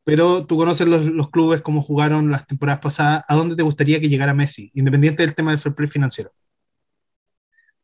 [0.05, 3.25] Pero tú conoces los, clubes como jugaron las temporadas pasadas.
[3.29, 6.33] ¿A dónde te gustaría que llegara Messi, independiente del tema del fair play financiero?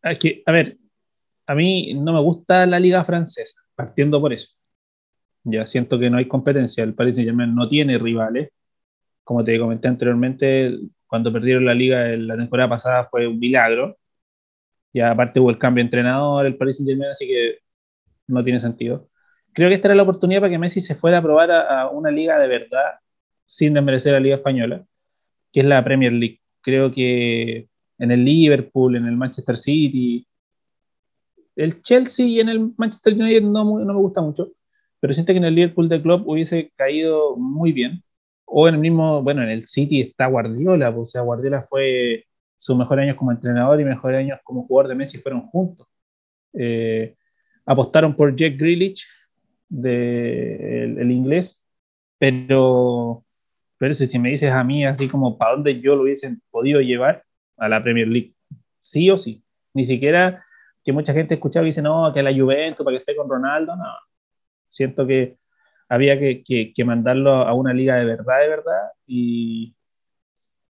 [0.03, 0.79] Es a ver,
[1.47, 4.55] a mí no me gusta la liga francesa, partiendo por eso.
[5.43, 6.83] Ya siento que no hay competencia.
[6.83, 8.49] El Paris Saint-Germain no tiene rivales.
[9.23, 13.97] Como te comenté anteriormente, cuando perdieron la liga la temporada pasada fue un milagro.
[14.93, 17.59] Y aparte hubo el cambio de entrenador, el Paris Saint Germain, así que
[18.29, 19.09] no tiene sentido.
[19.53, 22.11] creo que esta era la oportunidad para que Messi se fuera a probar a, una
[22.11, 22.95] liga de verdad,
[23.47, 24.85] sin desmerecer la liga española,
[25.53, 26.41] que es la Premier League.
[26.63, 30.27] Creo que en el Liverpool, en el Manchester City,
[31.57, 34.53] el Chelsea y en el Manchester United no, no me gusta mucho,
[35.01, 38.03] pero siento que en el Liverpool de club hubiese caído muy bien.
[38.45, 42.27] O en el mismo, bueno, en el City está Guardiola, pues, o sea, Guardiola fue
[42.59, 45.87] sus mejores años como entrenador y mejores años como jugador de Messi fueron juntos.
[46.55, 47.17] Eh,
[47.67, 49.07] apostaron por Jack Grealish,
[49.69, 51.65] de, el, inglés,
[52.19, 53.25] pero,
[53.79, 57.25] pero si, me dices a mí así como para dónde yo lo hubiesen podido llevar
[57.57, 58.35] a la Premier League,
[58.81, 59.43] sí o sí.
[59.75, 60.45] Ni siquiera
[60.85, 63.77] que mucha gente escuchaba y dice, no, que la Juventus para que esté con Ronaldo,
[63.77, 63.85] no.
[64.69, 65.39] Siento que
[65.89, 69.75] había que, mandarlo a una liga de verdad, de verdad, y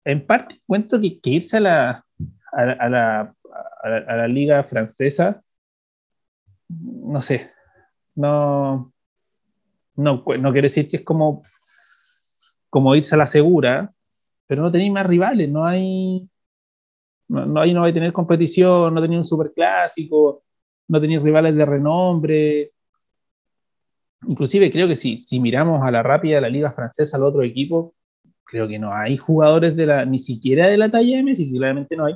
[0.04, 2.06] en parte encuentro que, irse a la,
[2.52, 3.34] a, la,
[3.82, 5.42] a la liga francesa
[6.70, 7.50] no sé,
[8.14, 8.92] no,
[9.96, 11.42] no, no quiere decir que es como,
[12.68, 13.92] como irse a la segura,
[14.46, 16.28] pero no tenéis más rivales, no hay,
[17.28, 20.44] no, hay, no hay tener competición, no tenéis un superclásico,
[20.88, 22.72] no tenéis rivales de renombre.
[24.26, 27.42] Inclusive creo que si, si miramos a la rápida de la liga francesa al otro
[27.42, 27.94] equipo,
[28.44, 31.96] creo que no hay jugadores de la, ni siquiera de la talla de Messi, claramente
[31.96, 32.14] no hay,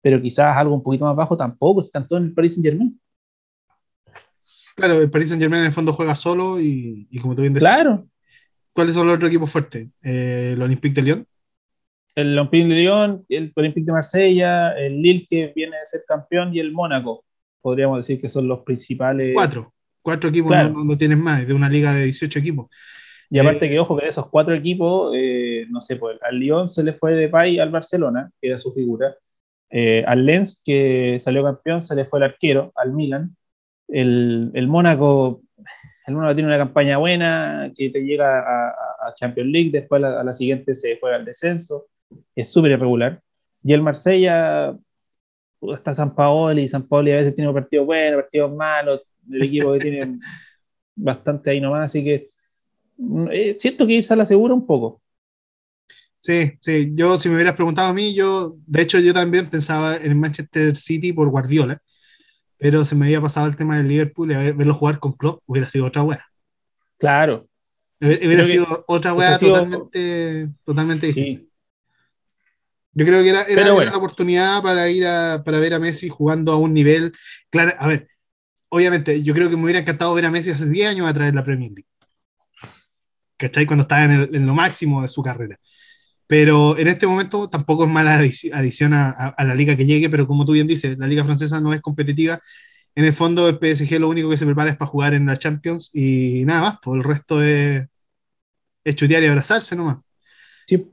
[0.00, 3.00] pero quizás algo un poquito más bajo tampoco, están todos en el Paris Saint Germain.
[4.76, 7.72] Claro, el Paris Saint Germain en el fondo juega solo y, como tú bien decías.
[7.72, 8.06] Claro.
[8.72, 9.88] ¿Cuáles son los otros equipos fuertes?
[10.02, 11.26] Eh, ¿El Olympique de Lyon?
[12.14, 16.54] El Olympique de Lyon, el Olympique de Marsella, el Lille que viene de ser campeón
[16.54, 17.24] y el Mónaco.
[17.60, 19.34] Podríamos decir que son los principales.
[19.34, 19.73] Cuatro.
[20.04, 22.70] Cuatro equipos no, tienen más, de una liga de 18 equipos.
[23.30, 26.38] Y aparte eh, que, ojo, que de esos cuatro equipos, eh, no sé, pues al
[26.38, 29.16] Lyon se le fue de Pay al Barcelona, que era su figura.
[30.06, 33.34] al Lens, que salió campeón, se le fue el arquero, al Milan
[33.88, 35.42] el, el Mónaco,
[36.06, 40.32] el Mónaco tiene una campaña buena que te llega a, Champions League, después a la,
[40.32, 41.86] siguiente se juega el descenso,
[42.34, 43.20] es súper irregular.
[43.62, 44.74] Y el Marsella,
[45.60, 49.80] está San Paoli, San Paoli a veces tiene partidos buenos, partidos malos, el equipo que
[49.80, 50.18] tiene
[50.96, 52.28] bastante ahí nomás, así que
[52.98, 55.00] mm, eh, siento que irse a la segura un poco.
[56.18, 59.96] Sí, sí, yo si me hubieras preguntado a mí, yo, de hecho yo también pensaba
[59.96, 61.82] en Manchester City por Guardiola,
[62.56, 65.68] pero se me había pasado el tema del Liverpool y verlo jugar con Klopp hubiera
[65.68, 66.24] sido otra wea.
[66.98, 67.46] Claro.
[68.00, 71.54] Hubiera sido otra wea totalmente, totalmente distinta.
[72.96, 76.52] Yo creo que era, era, una oportunidad para ir a, para ver a Messi jugando
[76.52, 77.12] a un nivel.
[77.50, 78.08] Claro, a ver,
[78.68, 81.32] obviamente, yo creo que me hubiera encantado ver a Messi hace 10 años a través
[81.32, 81.88] de la Premier League.
[83.36, 83.66] ¿Cachai?
[83.66, 85.58] Cuando estaba en, en lo máximo de su carrera.
[86.26, 90.44] Pero en este momento tampoco es mala adición a, la liga que llegue, pero como
[90.44, 92.40] tú bien dices, la liga francesa no es competitiva.
[92.94, 95.36] En el fondo el PSG lo único que se prepara es para jugar en la
[95.36, 97.86] Champions y nada más, por pues el resto es,
[98.84, 99.98] es chutear y abrazarse nomás.
[100.66, 100.86] Sí.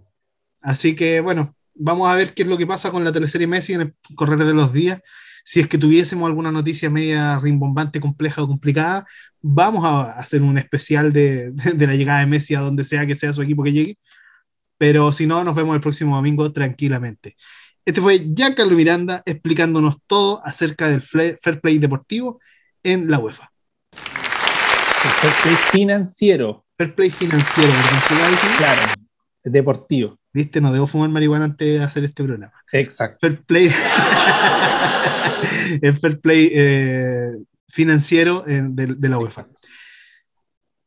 [0.62, 3.74] Así que bueno, vamos a ver qué es lo que pasa con la teleserie Messi
[3.74, 5.02] en el correr de los días.
[5.44, 9.06] Si es que tuviésemos alguna noticia media rimbombante, compleja o complicada,
[9.42, 13.16] vamos a hacer un especial de, de la llegada de Messi a donde sea que
[13.16, 13.98] sea su equipo que llegue
[14.82, 17.36] pero si no, nos vemos el próximo domingo tranquilamente.
[17.86, 22.40] Este fue Giancarlo Miranda explicándonos todo acerca del fair play deportivo
[22.82, 23.52] en la UEFA.
[23.94, 26.66] fair play financiero.
[26.76, 27.72] Fair play financiero,
[28.58, 28.82] Claro,
[29.44, 30.18] deportivo.
[30.34, 32.54] Viste, no debo fumar marihuana antes de hacer este programa.
[32.72, 33.20] Exacto.
[33.22, 33.70] Fair play.
[35.82, 37.32] el fair play eh,
[37.68, 39.48] financiero eh, de la UEFA.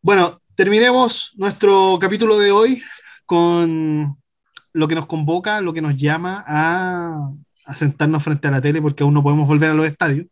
[0.03, 2.83] Bueno, terminemos nuestro capítulo de hoy
[3.27, 4.17] con
[4.73, 7.33] lo que nos convoca, lo que nos llama a,
[7.75, 10.27] sentarnos frente a la tele porque aún no podemos volver a los estadios.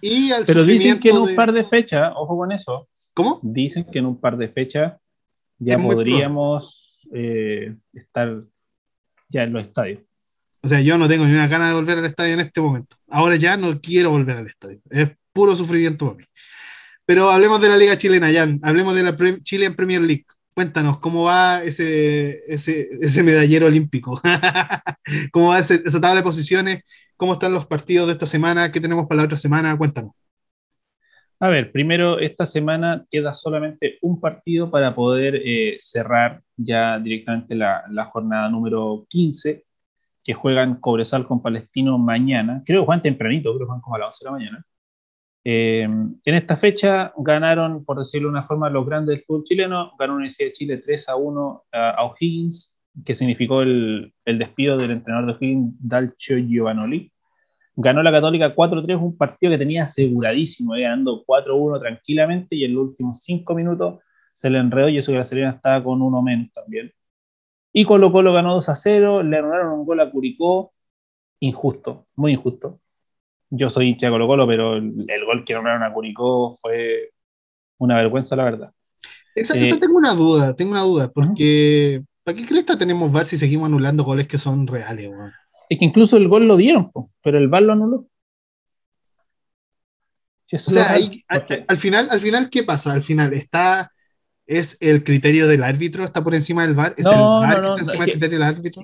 [0.00, 2.88] Y al Pero dicen que en un par de fechas, ojo con eso.
[3.14, 3.40] ¿Cómo?
[3.42, 4.94] Dicen que en un par de fechas
[5.58, 8.44] ya podríamos eh, estar
[9.28, 10.02] ya en los estadios.
[10.64, 12.96] O sea, yo no tengo ni una gana de volver al estadio en este momento.
[13.08, 14.80] Ahora ya no quiero volver al estadio.
[14.90, 16.24] Es puro sufrimiento para mí.
[17.04, 18.60] Pero hablemos de la Liga Chilena, Jan.
[18.62, 20.24] Hablemos de la Chilean Premier League.
[20.54, 24.22] Cuéntanos, ¿cómo va ese, ese, medallero olímpico?
[25.32, 26.82] ¿Cómo va esa tabla de posiciones?
[27.16, 28.72] ¿Cómo están los partidos de esta semana?
[28.72, 29.76] ¿Qué tenemos para la otra semana?
[29.76, 30.12] Cuéntanos.
[31.40, 37.54] A ver, primero, esta semana queda solamente un partido para poder eh, cerrar ya directamente
[37.54, 39.62] la, jornada número 15,
[40.24, 42.62] que juegan Cobresal con Palestino mañana.
[42.64, 44.66] Creo que juegan tempranito, creo que juegan como a las 11 de la mañana.
[45.46, 49.92] Eh, en esta fecha ganaron, por decirlo de una forma, los grandes del fútbol chileno.
[49.98, 54.92] Ganó Universidad de Chile 3 a 1 a, O'Higgins, que significó el, el, despido del
[54.92, 57.12] entrenador de O'Higgins, Dalcio Giovanoli.
[57.76, 62.84] Ganó la Católica 4-3, un partido que tenía aseguradísimo, ganando 4-1 tranquilamente y en los
[62.84, 63.98] últimos 5 minutos
[64.32, 66.92] se le enredó y eso que la Serena estaba con uno menos también.
[67.76, 70.72] Y Colo Colo ganó 2 0, le anularon un gol a Curicó,
[71.40, 72.80] injusto, muy injusto.
[73.50, 77.10] Yo soy hincha de Colo Colo, pero el, gol que anularon a Curicó fue
[77.78, 78.72] una vergüenza, la verdad.
[79.34, 83.26] Esa, eh, tengo una duda, tengo una duda, porque ¿para qué crees que tenemos VAR
[83.26, 85.10] si seguimos anulando goles que son reales?
[85.68, 86.92] Es que incluso el gol lo dieron,
[87.24, 88.06] pero el VAR lo anuló.
[90.52, 92.92] o sea, al, final, al final, ¿qué pasa?
[92.92, 93.90] Al final, ¿está,
[94.46, 96.04] ¿es el criterio del árbitro?
[96.04, 96.94] ¿Está por encima del VAR?
[96.96, 98.82] ¿Es el VAR que está encima del criterio del árbitro?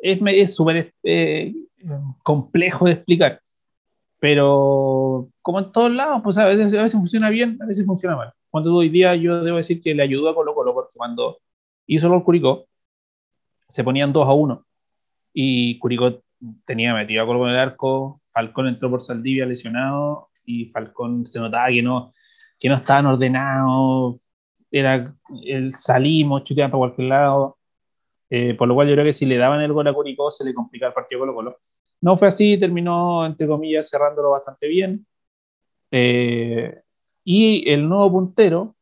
[0.00, 1.54] Es súper eh,
[2.22, 3.40] complejo de explicar,
[4.20, 8.16] pero como en todos lados, pues a veces, a veces funciona bien, a veces funciona
[8.16, 8.32] mal.
[8.50, 11.38] Cuando hoy día yo debo decir que le ayudó a Colo Colo, porque cuando
[11.86, 12.66] hizo el Curicó,
[13.68, 14.66] se ponían 2 a 1
[15.32, 16.22] y Curicó
[16.64, 21.40] tenía metido a Colo en el arco, Falcón entró por Saldivia lesionado y Falcón se
[21.40, 22.12] notaba que no,
[22.58, 24.16] que no estaban ordenados,
[24.78, 25.14] era
[25.44, 27.58] el salimos, chuteaban para cualquier lado,
[28.30, 30.44] eh, por lo cual yo creo que si le daban el gol a Curicó se
[30.44, 31.58] le complicaba el partido Colo Colo.
[32.00, 35.06] No fue así, terminó, entre comillas, cerrándolo bastante bien.
[35.90, 36.82] Eh,
[37.24, 38.74] y el nuevo puntero,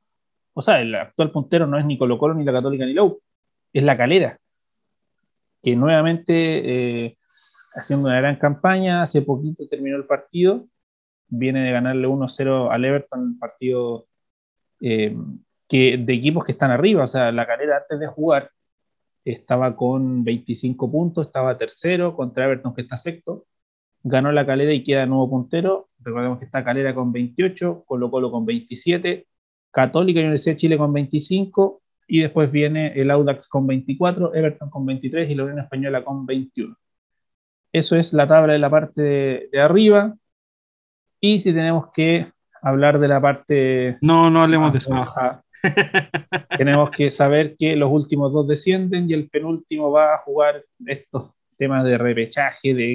[0.55, 3.11] o sea, el actual puntero no es ni Colo Colo, ni la Católica, ni la
[3.73, 4.39] es la Calera
[5.63, 7.19] que nuevamente eh,
[7.75, 10.67] haciendo una gran campaña, hace poquito terminó el partido,
[11.29, 14.07] viene de ganarle 1-0 al Everton, un partido
[14.81, 15.17] eh,
[15.73, 18.51] que, de equipos que están arriba, o sea, la carrera antes de jugar
[19.25, 23.47] estaba con 25 puntos, estaba tercero contra Everton que está sexto,
[24.03, 28.31] ganó la calera y queda nuevo puntero, recordemos que está Calera con 28, Colo Colo
[28.31, 29.27] con 27,
[29.71, 34.69] Católica y Universidad de Chile con 25, y después viene el Audax con 24, Everton
[34.69, 36.77] con 23 y la Unión Española con 21.
[37.73, 40.15] Eso es la tabla de la parte de, arriba.
[41.21, 43.97] Y si tenemos que hablar de la parte...
[44.03, 44.93] No, no hablemos de eso.
[46.57, 51.31] Tenemos que saber que los últimos dos descienden y el penúltimo va a jugar estos
[51.57, 52.93] temas de repechaje, de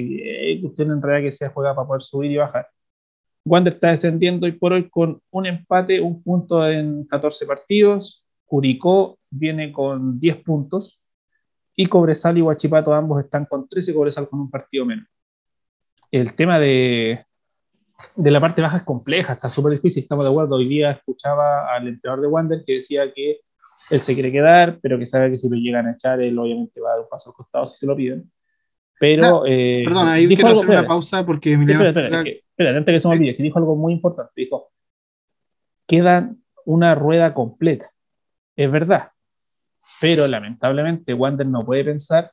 [0.52, 2.68] eh, en realidad que se juega para poder subir y bajar.
[3.44, 9.18] Wander está descendiendo hoy por hoy con un empate, un punto en 14 partidos, Curicó
[9.30, 11.00] viene con 10 puntos
[11.74, 15.06] y Cobresal y Huachipato ambos están con 13, Cobresal con un partido menos.
[16.10, 17.24] El tema de,
[18.16, 20.56] de la parte baja es compleja, está súper difícil, estamos de acuerdo.
[20.56, 23.40] Hoy día escuchaba al entrenador de Wander que decía que
[23.90, 26.80] él se quiere quedar, pero que sabe que si lo llegan a echar, él obviamente
[26.80, 28.30] va a dar un paso al costado si se lo piden.
[29.00, 29.44] Pero.
[29.46, 31.84] Eh, perdón, ahí quiero hacer una pausa porque Emiliano.
[31.84, 34.32] Espera, espera, espera, espera, antes que se me olvide, que dijo algo muy importante.
[34.36, 34.70] Dijo:
[35.86, 37.92] quedan una rueda completa
[38.58, 39.12] es verdad.
[40.00, 42.32] Pero lamentablemente Wander no puede pensar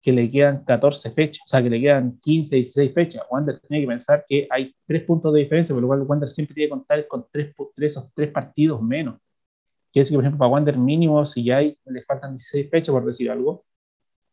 [0.00, 3.22] que le quedan 14 fechas, o sea, que le quedan 15, 16 fechas.
[3.30, 6.54] Wander tiene que pensar que hay tres puntos de diferencia, por lo cual Wander siempre
[6.54, 9.16] tiene que contar con tres, tres, tres partidos menos.
[9.92, 12.92] Quiere decir que, por ejemplo, para Wander mínimo, si ya hay, le faltan 16 fechas,
[12.92, 13.64] por decir algo,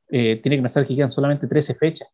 [0.09, 2.09] eh, tiene que pensar que quedan solamente 13 fechas.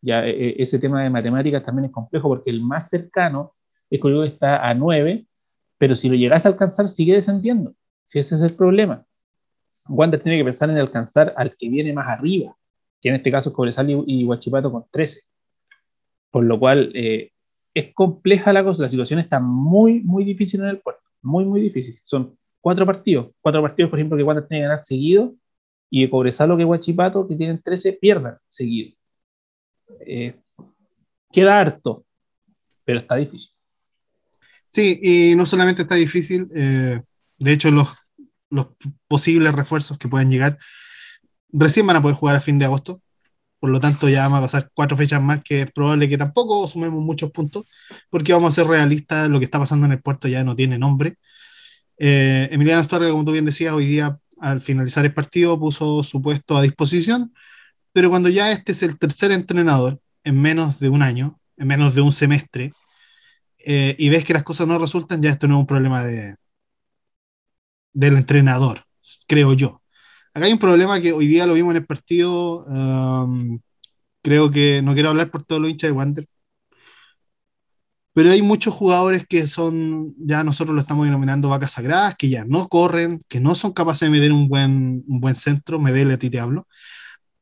[0.00, 3.54] Ya eh, eh, ese tema de matemáticas también es complejo porque el más cercano
[3.90, 5.26] es que está a 9,
[5.78, 7.74] pero si lo llegas a alcanzar, sigue descendiendo.
[8.06, 9.06] Si ese es el problema.
[9.88, 12.56] Wander tiene que pensar en alcanzar al que viene más arriba,
[13.04, 15.20] que en este caso es Cobresal y, Huachipato con 13.
[16.30, 17.32] Por lo cual eh,
[17.74, 21.60] es compleja la cosa, la situación está muy, muy difícil en el puerto, muy, muy
[21.60, 22.00] difícil.
[22.06, 25.34] Son cuatro partidos, cuatro partidos, por ejemplo, que Wander tiene que ganar seguido,
[25.90, 28.96] y Cobresal o que Huachipato, que tienen 13, pierdan seguido.
[30.06, 30.40] Eh,
[31.30, 32.06] queda harto,
[32.86, 33.50] pero está difícil.
[34.68, 37.02] Sí, y no solamente está difícil, eh,
[37.36, 37.88] de hecho, los,
[38.48, 38.68] los
[39.06, 40.58] posibles refuerzos que pueden llegar
[41.54, 43.02] recién van a poder jugar a fin de agosto.
[43.60, 46.68] Por lo tanto, ya van a pasar cuatro fechas más que es probable que tampoco
[46.68, 47.64] sumemos muchos puntos,
[48.10, 50.78] porque vamos a ser realistas, lo que está pasando en el puerto ya no tiene
[50.78, 51.16] nombre.
[51.98, 56.20] Eh, Emiliano Astorga, como tú bien decías, hoy día al finalizar el partido puso su
[56.20, 57.32] puesto a disposición,
[57.92, 61.94] pero cuando ya este es el tercer entrenador en menos de un año, en menos
[61.94, 62.72] de un semestre,
[63.66, 66.36] eh, y ves que las cosas no resultan, ya esto no es un problema de,
[67.92, 68.84] del entrenador,
[69.26, 69.83] creo yo.
[70.34, 72.64] Acá hay un problema que hoy día lo vimos en el partido.
[72.66, 73.60] Um,
[74.22, 76.26] creo que no quiero hablar por todos los hinchas de Wander,
[78.14, 82.44] pero hay muchos jugadores que son, ya nosotros lo estamos denominando vacas sagradas, que ya
[82.44, 86.18] no corren, que no son capaces de meter un buen, un buen centro, me a
[86.18, 86.68] ti te hablo,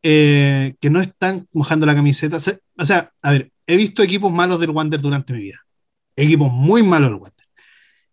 [0.03, 2.39] eh, que no están mojando la camiseta.
[2.39, 5.61] O sea, a ver, he visto equipos malos del Wander durante mi vida,
[6.17, 7.32] equipos muy malos del Wander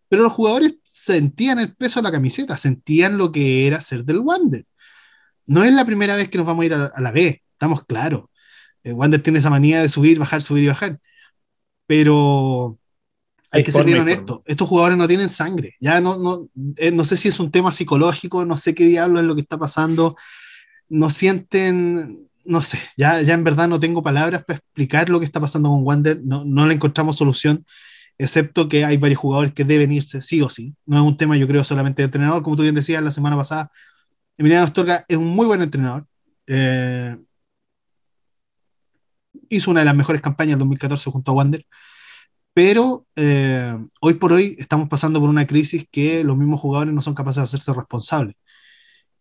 [0.10, 4.20] pero los jugadores sentían el peso de la camiseta, sentían lo que era ser del
[4.20, 4.66] Wander.
[5.45, 8.26] No es la primera vez que nos vamos a ir a, la B, estamos claros.
[8.84, 10.99] Eh, Wander tiene esa manía de subir, bajar, subir y bajar.
[11.86, 12.80] Pero
[13.51, 14.43] hay, que ser bien honesto.
[14.45, 15.76] Estos jugadores no tienen sangre.
[15.80, 19.20] Ya no, no, eh, no sé si es un tema psicológico, no sé qué diablo
[19.20, 20.16] es lo que está pasando.
[20.88, 25.26] No sienten, no sé, ya, ya en verdad no tengo palabras para explicar lo que
[25.26, 26.20] está pasando con Wander.
[26.24, 27.66] No, no le encontramos solución,
[28.20, 30.76] excepto que hay varios jugadores que deben irse, sí o sí.
[30.86, 32.43] No es un tema, yo creo, solamente de entrenador.
[32.43, 33.72] Como tú bien decías la semana pasada,
[34.38, 36.05] Emiliano Astorga es un muy buen entrenador.
[36.47, 37.17] Eh,
[39.49, 41.65] hizo una de las mejores campañas del 2014 junto a Wander,
[42.53, 47.01] pero eh, hoy por hoy estamos pasando por una crisis que los mismos jugadores no
[47.01, 48.36] son capaces de hacerse responsables.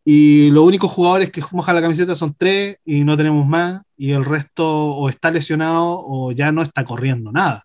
[0.05, 4.13] Y los únicos jugadores que mojan la camiseta son tres y no tenemos más, y
[4.13, 7.65] el resto o está lesionado o ya no está corriendo nada.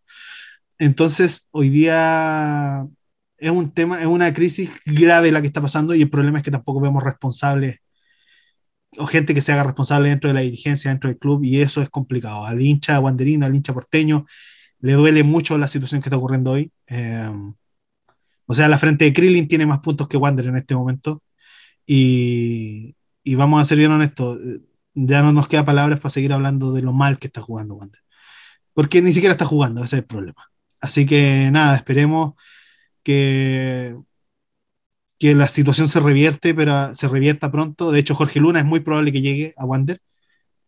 [0.83, 2.85] Entonces, hoy día
[3.37, 6.43] es un tema, es una crisis grave la que está pasando y el problema es
[6.43, 7.79] que tampoco vemos responsables
[8.97, 11.81] o gente que se haga responsable dentro de la dirigencia, dentro del club, y eso
[11.81, 12.45] es complicado.
[12.45, 14.25] Al hincha guanderino, al hincha porteño,
[14.79, 16.71] le duele mucho la situación que está ocurriendo hoy.
[16.87, 17.31] Eh,
[18.45, 21.23] o sea, la frente de Krillin tiene más puntos que Wander en este momento.
[21.85, 24.39] Y, y, vamos a ser bien honestos,
[24.93, 28.01] ya no nos queda palabras para seguir hablando de lo mal que está jugando Wander.
[28.73, 30.52] Porque ni siquiera está jugando, ese es el problema.
[30.83, 32.33] Así que nada, esperemos
[33.03, 33.95] que
[35.23, 37.93] que la situación se revierte, pero se revierta pronto.
[37.93, 40.01] De hecho, Jorge Luna es muy probable que llegue a Wander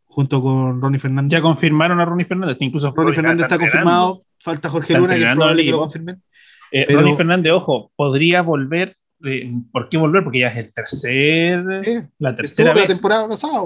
[0.06, 1.30] junto con Ronnie Fernández.
[1.30, 5.36] Ya confirmaron a Ronnie Fernández, incluso Ronnie Fernández está, confirmado, falta Jorge Luna, que es
[5.36, 6.24] probable que lo confirmen.
[6.72, 8.96] Eh, Ronnie Fernández, ojo, podría volver.
[9.26, 10.24] Eh, ¿Por qué volver?
[10.24, 12.10] Porque ya es el tercer.
[12.20, 12.84] la tercera vez.
[12.84, 13.62] la temporada pasada,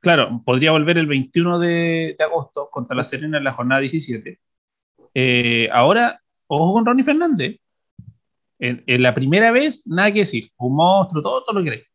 [0.00, 4.40] Claro, podría volver el 21 de, agosto contra la Serena en la jornada 17.
[5.18, 7.58] Eh, ahora, ojo con Ronnie Fernández,
[8.58, 11.88] en, la primera vez, nada que decir, un monstruo, todo, todo lo que queréis.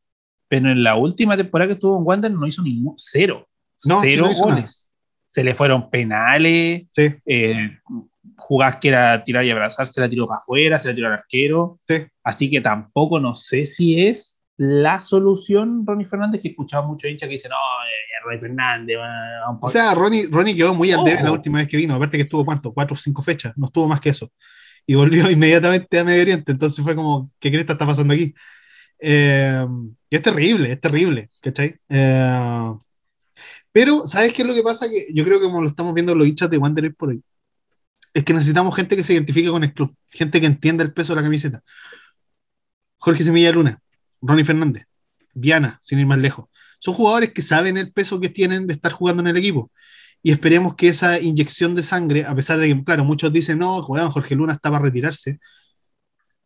[0.48, 3.48] Pero en la última temporada que estuvo en Wander no hizo ningún cero.
[3.78, 4.90] cero goles.
[5.28, 7.14] Se le fueron penales, sí.
[7.28, 7.78] eh,
[8.38, 11.14] jugás que era tirar y abrazar, se la tiró para afuera, se la tiró al
[11.14, 11.80] arquero.
[11.88, 11.98] Sí.
[12.24, 17.10] Así que tampoco no sé si es la solución Ronnie Fernández, que he escuchado muchos
[17.10, 18.98] hinchas que dicen, no, eh, Ronnie Fernández.
[19.60, 22.24] o sea, Ronnie, Ronnie quedó muy al debe la última vez que vino, aparte que
[22.24, 24.32] estuvo cuánto, cuatro o cinco fechas, no estuvo más que eso
[24.86, 26.52] y volvió inmediatamente a Medio Oriente.
[26.52, 28.34] Entonces fue como, ¿qué cresta está pasando aquí?
[29.00, 29.66] Eh,
[30.10, 31.76] y es terrible, es terrible, ¿cachai?
[31.90, 32.74] Eh,
[33.72, 34.90] pero, ¿sabes qué es lo que pasa?
[34.90, 37.22] Que yo creo que como lo estamos viendo los hinchas de Wanderers por ahí,
[38.14, 41.14] es que necesitamos gente que se identifique con el club, gente que entienda el peso
[41.14, 41.64] de la camiseta.
[42.98, 43.82] Jorge Semilla Luna,
[44.22, 44.86] Ronnie Fernández,
[45.34, 46.46] Viana, sin ir más lejos.
[46.80, 49.72] Son jugadores que saben el peso que tienen de estar jugando en el equipo
[50.24, 53.82] y esperemos que esa inyección de sangre, a pesar de que, claro, muchos dicen, no,
[53.82, 55.40] Jorge Luna está para retirarse.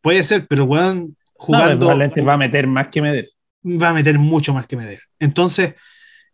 [0.02, 1.88] Puede ser, pero weón, jugando.
[1.88, 3.30] va a meter más que Meder.
[3.66, 5.00] Va a meter mucho más que Meder.
[5.20, 5.76] Entonces,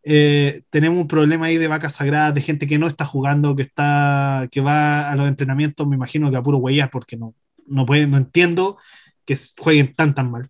[0.03, 3.63] eh, tenemos un problema ahí de vacas sagradas, de gente que no está jugando, que,
[3.63, 7.33] está, que va a los entrenamientos, me imagino que a puro huellar, porque no,
[7.65, 8.77] no, puede, no entiendo
[9.25, 10.49] que jueguen tan, tan mal.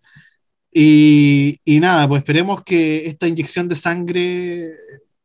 [0.72, 4.70] Y, y, nada, pues esperemos que esta inyección de sangre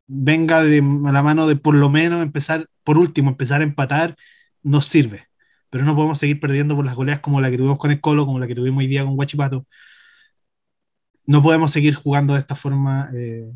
[0.08, 4.16] venga de a la mano de por lo menos empezar, por último, empezar a empatar,
[4.62, 5.28] nos sirve.
[5.70, 8.26] Pero no podemos seguir perdiendo por las goleas como la que tuvimos con el Colo,
[8.26, 9.66] como la que tuvimos hoy día con Guachipato.
[11.26, 13.10] No podemos seguir jugando de esta forma.
[13.14, 13.52] Eh,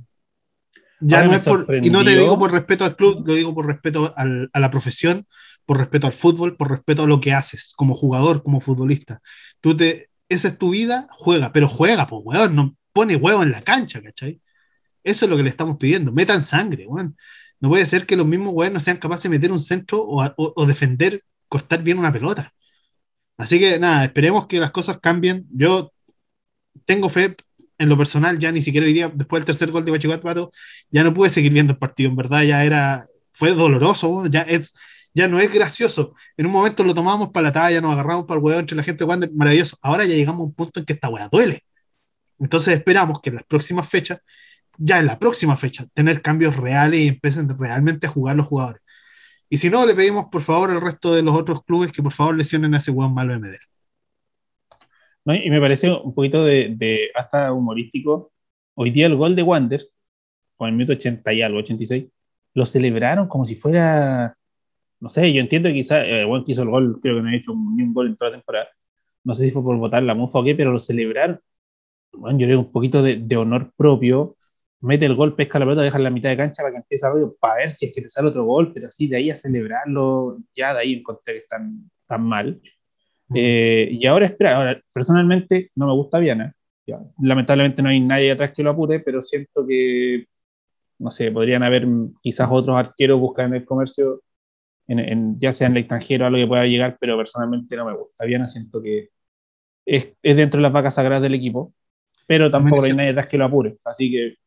[1.01, 3.65] ya no es por, y no te digo por respeto al club, lo digo por
[3.65, 5.25] respeto al, a la profesión,
[5.65, 9.21] por respeto al fútbol, por respeto a lo que haces como jugador, como futbolista.
[9.61, 13.51] Tú te, esa es tu vida, juega, pero juega, pues, weón, no pone huevo en
[13.51, 14.41] la cancha, ¿cachai?
[15.03, 16.11] Eso es lo que le estamos pidiendo.
[16.11, 17.17] Metan sangre, weón.
[17.59, 20.65] No puede ser que los mismos weón no sean capaces de meter un centro o,
[20.65, 22.53] defender, cortar bien una pelota.
[23.37, 25.47] Así que nada, esperemos que las cosas cambien.
[25.51, 25.91] Yo
[26.85, 27.35] tengo fe
[27.77, 30.51] en lo personal, ya ni siquiera hoy día, después del tercer gol de Pato,
[30.91, 32.09] ya no pude seguir viendo el partido.
[32.09, 34.73] En verdad, ya era, fue doloroso, ya es,
[35.13, 36.13] ya no es gracioso.
[36.37, 38.83] En un momento lo tomamos para la talla, nos agarramos para el huevo entre la
[38.83, 39.77] gente jugando, maravilloso.
[39.81, 41.63] Ahora ya llegamos a un punto en que esta weá duele.
[42.39, 44.19] Entonces esperamos que en las próximas fechas
[44.77, 48.81] ya en la próxima fecha, tener cambios reales y empiecen realmente a jugar los jugadores.
[49.49, 52.13] Y si no, le pedimos por favor al resto de los otros clubes que por
[52.13, 53.67] favor lesionen a ese buen malo de Medellín.
[55.25, 58.31] y me parece un poquito de, hasta humorístico.
[58.75, 59.85] Hoy día el gol de Wander,
[60.57, 62.05] con el minuto 80 y algo, 86,
[62.53, 64.37] lo celebraron como si fuera,
[65.01, 67.29] no sé, yo entiendo que quizás, el buen que hizo el gol, creo que no
[67.29, 68.69] ha hecho ni un gol en toda la temporada.
[69.23, 71.39] No sé si fue por votar la mufa o qué, pero lo celebraron.
[72.13, 74.37] Bueno, yo creo un poquito de, de honor propio
[74.81, 77.05] mete el gol, pesca la pelota, deja en la mitad de cancha para que empiece
[77.05, 79.35] a para ver si es que te sale otro gol, pero así de ahí a
[79.35, 82.59] celebrarlo, ya de ahí encontré que están tan mal.
[83.33, 86.53] Eh, y ahora espera, ahora personalmente no me gusta Viana,
[87.21, 90.25] lamentablemente no hay nadie atrás que lo apure, pero siento que
[90.99, 91.87] no sé, podrían haber
[92.21, 94.21] quizás otros arqueros buscando el comercio,
[94.99, 98.25] en, ya sea en el extranjero, algo que pueda llegar, pero personalmente no me gusta.
[98.25, 99.09] Bien, siento que
[99.85, 101.73] es, es, dentro de las vacas sagradas del equipo,
[102.27, 104.37] pero tampoco hay nadie atrás que lo apure, así que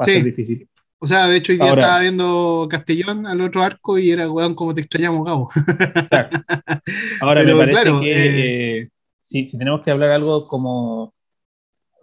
[0.00, 0.68] va a ser difícil.
[0.98, 4.54] O sea, de hecho, hoy día estaba viendo Castellón al otro arco y era, weón,
[4.54, 5.50] como te extrañamos, Gabo.
[7.20, 8.88] Ahora me parece que eh, eh,
[9.20, 11.14] si, si, tenemos que hablar algo como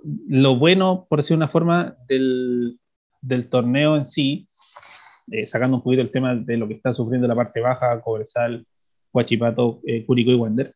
[0.03, 2.79] lo bueno, por decir una forma, del,
[3.21, 4.47] del torneo en sí,
[5.29, 8.65] eh, sacando un poquito el tema de lo que está sufriendo la parte baja, Cobresal,
[9.13, 10.75] Huachipato, eh, Curico y Wander,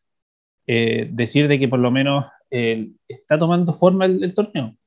[0.68, 4.78] eh, decir de que por lo menos está tomando forma el, torneo.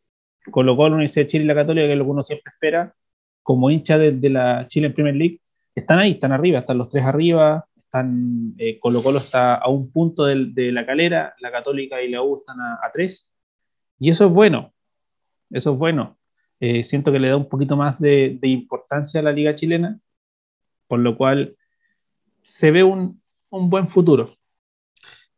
[0.50, 2.94] Colocó la Universidad de Chile y la Católica, que es lo que uno siempre espera,
[3.42, 5.40] como hincha de, la Chile en Premier League,
[5.74, 10.24] están ahí, están arriba, están los tres arriba, están, Colo Colo está a un punto
[10.24, 13.30] de, la calera, la Católica y la U están a tres,
[13.98, 14.72] y eso es bueno,
[15.50, 16.17] eso es bueno.
[16.60, 20.00] Eh, siento que le da un poquito más de, importancia a la liga chilena,
[20.88, 21.56] por lo cual
[22.42, 24.34] se ve un, buen futuro.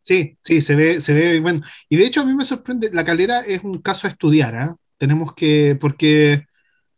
[0.01, 1.63] Sí, sí, se ve, se ve bueno.
[1.89, 4.77] Y de hecho a mí me sorprende, la calera es un caso a estudiar, ¿ah?
[4.97, 6.47] Tenemos que, porque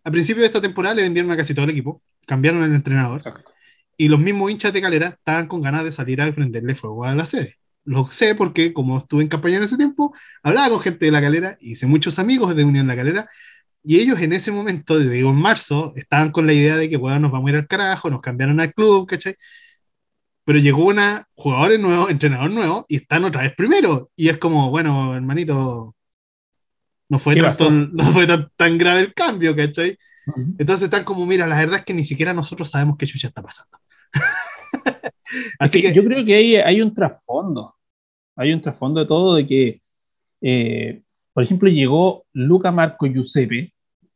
[0.04, 3.20] a principio de esta temporada le vendieron a casi todo el equipo, cambiaron el entrenador,
[3.96, 7.14] y los mismos hinchas de calera estaban con ganas de salir a prenderle fuego a
[7.14, 7.58] la sede.
[7.84, 11.20] Lo sé porque, como estuve en campaña en ese tiempo, hablaba con gente de la
[11.20, 13.28] calera, hice muchos amigos de Unión La Calera,
[13.84, 17.18] y ellos en ese momento, digo en marzo, estaban con la idea de que, bueno,
[17.20, 19.36] nos vamos a ir al carajo, nos cambiaron al club, ¿cachai?
[20.44, 24.10] Pero llegó una jugador nuevo, entrenador nuevo, y están otra vez primero.
[24.16, 25.96] Y es como, bueno, hermanito,
[27.08, 27.34] no fue,
[27.92, 28.26] no fue
[28.56, 29.98] tan, grave el cambio, ¿cachai?
[30.58, 33.42] Entonces están como, mira, la verdad es que ni siquiera nosotros sabemos qué chucha está
[33.42, 33.78] pasando.
[35.58, 37.74] Así que, yo creo que hay, hay un trasfondo.
[38.36, 39.80] Hay un trasfondo de todo de que
[40.40, 41.02] eh,
[41.32, 43.71] por ejemplo, llegó Luca Marco Giuseppe,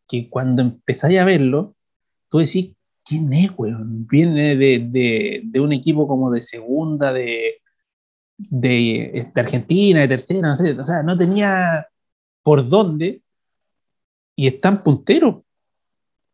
[0.09, 1.77] que cuando empezáis a verlo,
[2.29, 2.73] tú decís,
[3.05, 4.07] ¿quién es, weón?
[4.07, 7.63] Viene de, de, un equipo como de segunda, de,
[8.37, 11.87] de, Argentina, de tercera, no sé, o sea, no tenía
[12.43, 13.23] por dónde,
[14.37, 15.43] y están punteros.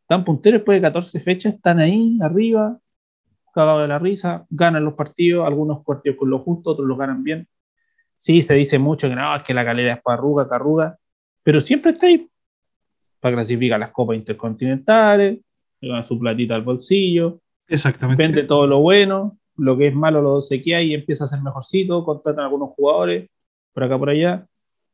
[0.03, 2.79] Están punteros después de 14 fechas, están ahí arriba,
[3.55, 7.23] cagados de la risa, ganan los partidos, algunos partidos con lo justo, otros los ganan
[7.23, 7.49] bien.
[8.16, 10.99] Sí, se dice mucho que no, es que la calera es para arruga, carruga,
[11.43, 12.31] pero siempre está ahí
[13.23, 15.39] para clasificar las copas intercontinentales,
[15.81, 18.20] le su platita al bolsillo, Exactamente.
[18.20, 21.41] vende todo lo bueno, lo que es malo lo que hay y empieza a ser
[21.41, 23.31] mejorcito, contratan algunos jugadores
[23.73, 24.45] por acá por allá,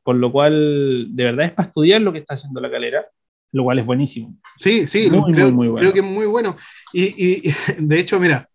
[0.03, 3.07] por lo cual de verdad es para estudiar lo que está haciendo la calera,
[3.53, 4.37] lo cual es buenísimo.
[4.59, 6.55] Sí, sí, creo, creo, que es muy bueno.
[6.93, 7.05] Y,
[7.49, 8.51] y, de hecho, mira,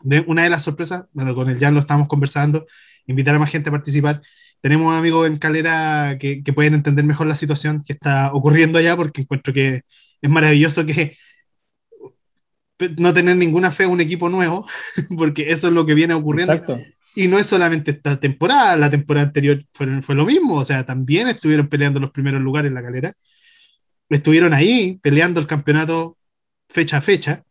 [0.00, 2.66] de una de las sorpresas, bueno, con el Jan lo estamos conversando,
[3.06, 4.22] invitar a más gente a participar.
[4.62, 8.96] Tenemos amigos en Calera que, que, pueden entender mejor la situación que está ocurriendo allá,
[8.96, 9.82] porque encuentro que
[10.22, 11.16] es maravilloso que
[12.96, 14.66] no tener ninguna fe en un equipo nuevo,
[15.16, 16.78] porque eso es lo que viene ocurriendo.
[17.14, 20.86] Y no es solamente esta temporada, la temporada anterior fue, fue lo mismo, o sea,
[20.86, 23.12] también estuvieron peleando los primeros lugares en la calera,
[24.08, 26.16] estuvieron ahí peleando el campeonato
[26.70, 27.44] fecha a fecha,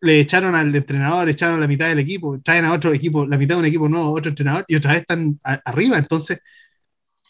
[0.00, 3.38] le echaron al entrenador, echaron a la mitad del equipo, traen a otro equipo, la
[3.38, 5.98] mitad de un equipo nuevo, otro entrenador, y otra vez están arriba.
[5.98, 6.40] Entonces,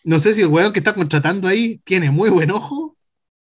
[0.04, 2.96] no sé si el weón que está contratando ahí tiene muy buen ojo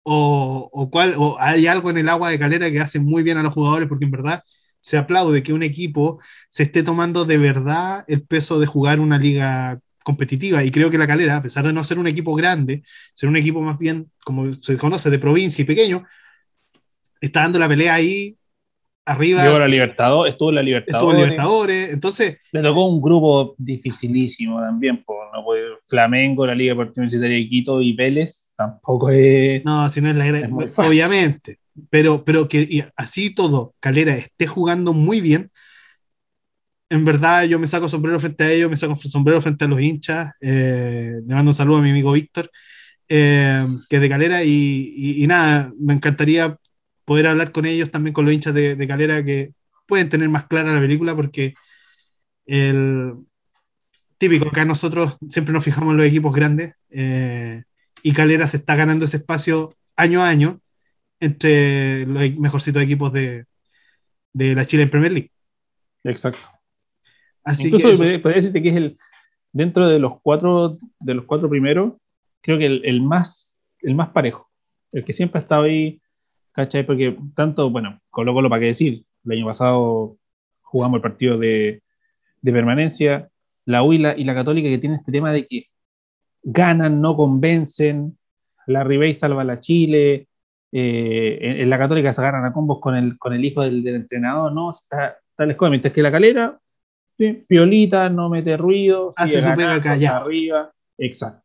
[0.03, 3.39] o, o, cuál, o hay algo en el agua de calera que hace muy bien
[3.39, 4.43] a los jugadores, porque en verdad
[4.81, 9.19] se aplaude que un equipo se esté tomando de verdad el peso de jugar una
[9.19, 10.63] liga competitiva.
[10.65, 12.83] Y creo que la calera, a pesar de no ser un equipo grande,
[13.15, 16.05] ser un equipo más bien, como se conoce, de provincia y pequeño,
[17.21, 18.37] está dando la pelea ahí
[19.05, 19.45] arriba.
[19.45, 21.03] Llegó la Libertadores, estuvo en la Libertadores.
[21.03, 22.39] Estuvo en Libertadores, entonces.
[22.53, 25.45] Le tocó un grupo dificilísimo también, por, no
[25.89, 29.65] Flamengo, la Liga Deportiva Universitaria de Quito y Vélez, tampoco es.
[29.65, 31.59] No, si no es la es obviamente.
[31.91, 35.51] Pero, pero que así todo, Calera esté jugando muy bien.
[36.89, 39.81] En verdad, yo me saco sombrero frente a ellos, me saco sombrero frente a los
[39.81, 40.33] hinchas.
[40.41, 42.49] Eh, le mando un saludo a mi amigo Víctor,
[43.09, 46.57] eh, que es de Calera, y, y nada, me encantaría
[47.05, 49.53] poder hablar con ellos, también con los hinchas de, Calera que
[49.87, 51.55] pueden tener más clara la película porque
[52.47, 53.15] el
[54.19, 57.65] típico, acá nosotros siempre nos fijamos en los equipos grandes eh,
[58.03, 60.61] y Calera se está ganando ese espacio año a año
[61.21, 63.47] entre los e-, mejorcitos equipos de,
[64.33, 65.31] de la Chile en Premier League.
[66.05, 66.41] Exacto.
[67.43, 68.99] Así Incluso que podría decirte que es el,
[69.53, 71.95] dentro de los cuatro, de los cuatro primeros,
[72.41, 74.51] creo que el, el, más, el más parejo,
[74.93, 76.01] el que siempre ha estado ahí
[76.55, 76.85] ¿cachai?
[76.87, 79.05] Porque tanto, bueno, Colo Colo, ¿para qué decir?
[79.25, 80.17] El año pasado
[80.63, 81.83] jugamos el partido de,
[82.41, 83.31] de permanencia,
[83.65, 85.69] la Huila y la Católica que tienen este tema de que
[86.43, 88.19] ganan, no convencen,
[88.67, 90.29] la Ribey salva a la Chile,
[90.73, 94.53] eh, en, la Católica se agarran a combos con el, con el hijo del, entrenador,
[94.53, 94.71] ¿no?
[94.71, 96.59] Está, tal mientras que la calera,
[97.49, 101.44] piolita, no mete ruido, hace su pega arriba, exacto.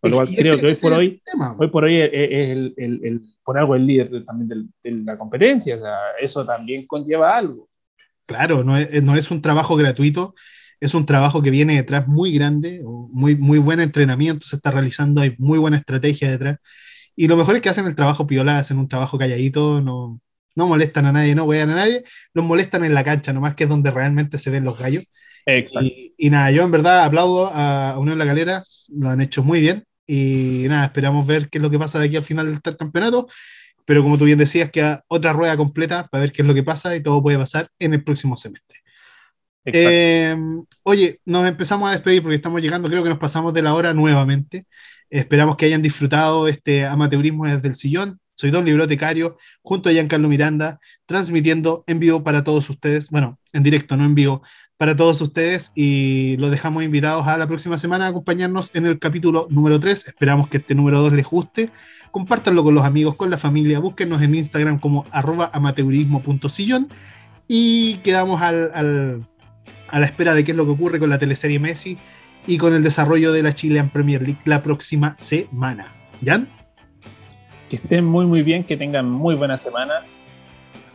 [0.00, 1.22] Por lo cual creo que hoy por hoy,
[1.58, 5.80] hoy por hoy es, el, el, por algo el líder también de la competencia, o
[5.80, 7.68] sea, eso también conlleva algo.
[8.26, 10.34] Claro, no es, no es un trabajo gratuito,
[10.80, 15.22] es un trabajo que viene detrás muy grande, muy, muy buen entrenamiento se está realizando,
[15.22, 16.58] hay muy buena estrategia detrás.
[17.14, 20.20] Y lo mejor es que hacen el trabajo piola, hacen un trabajo calladito, no,
[20.54, 22.04] no molestan a nadie, no huean a nadie,
[22.34, 25.04] los molestan en la cancha, nomás que es donde realmente se ven los gallos.
[25.46, 25.90] Exacto.
[26.18, 29.84] Y, nada, yo en verdad aplaudo a Unión La Galera, lo han hecho muy bien.
[30.06, 33.28] Y nada, esperamos ver qué es lo que pasa de aquí al final del campeonato.
[33.84, 36.64] Pero como tú bien decías, queda otra rueda completa para ver qué es lo que
[36.64, 38.80] pasa y todo puede pasar en el próximo semestre.
[39.64, 40.36] Eh,
[40.82, 43.92] oye, nos empezamos a despedir porque estamos llegando, creo que nos pasamos de la hora
[43.92, 44.66] nuevamente.
[45.08, 48.20] Esperamos que hayan disfrutado este amateurismo desde el sillón.
[48.34, 53.62] Soy Don Bibliotecario, junto a Giancarlo Miranda, transmitiendo en vivo para todos ustedes, bueno, en
[53.62, 54.42] directo, no en vivo,
[54.78, 58.98] para todos ustedes y los dejamos invitados a la próxima semana a acompañarnos en el
[58.98, 60.08] capítulo número 3.
[60.08, 61.70] Esperamos que este número 2 les guste.
[62.10, 66.88] Compártanlo con los amigos, con la familia, búsquenos en Instagram como arroba amateurismo.sillón
[67.48, 69.26] y quedamos al
[69.88, 71.98] a la espera de qué es lo que ocurre con la teleserie Messi
[72.46, 75.92] y con el desarrollo de la Chilean Premier League la próxima semana.
[76.24, 76.48] ¿Jan?
[77.70, 80.04] Que estén muy muy bien, que tengan muy buena semana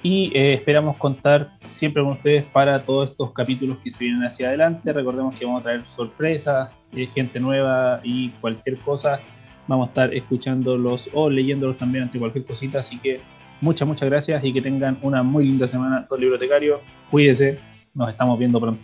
[0.03, 4.47] y eh, esperamos contar siempre con ustedes para todos estos capítulos que se vienen hacia
[4.47, 4.91] adelante.
[4.91, 9.19] Recordemos que vamos a traer sorpresas, eh, gente nueva y cualquier cosa.
[9.67, 12.79] Vamos a estar escuchándolos o leyéndolos también ante cualquier cosita.
[12.79, 13.21] Así que
[13.61, 16.81] muchas, muchas gracias y que tengan una muy linda semana, todo el bibliotecario.
[17.11, 17.59] Cuídense,
[17.93, 18.81] nos estamos viendo pronto.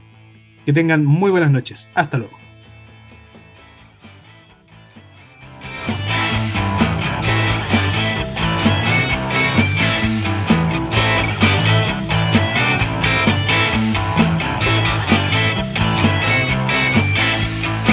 [0.65, 1.89] Que tengan muy buenas noches.
[1.95, 2.46] Hasta luego.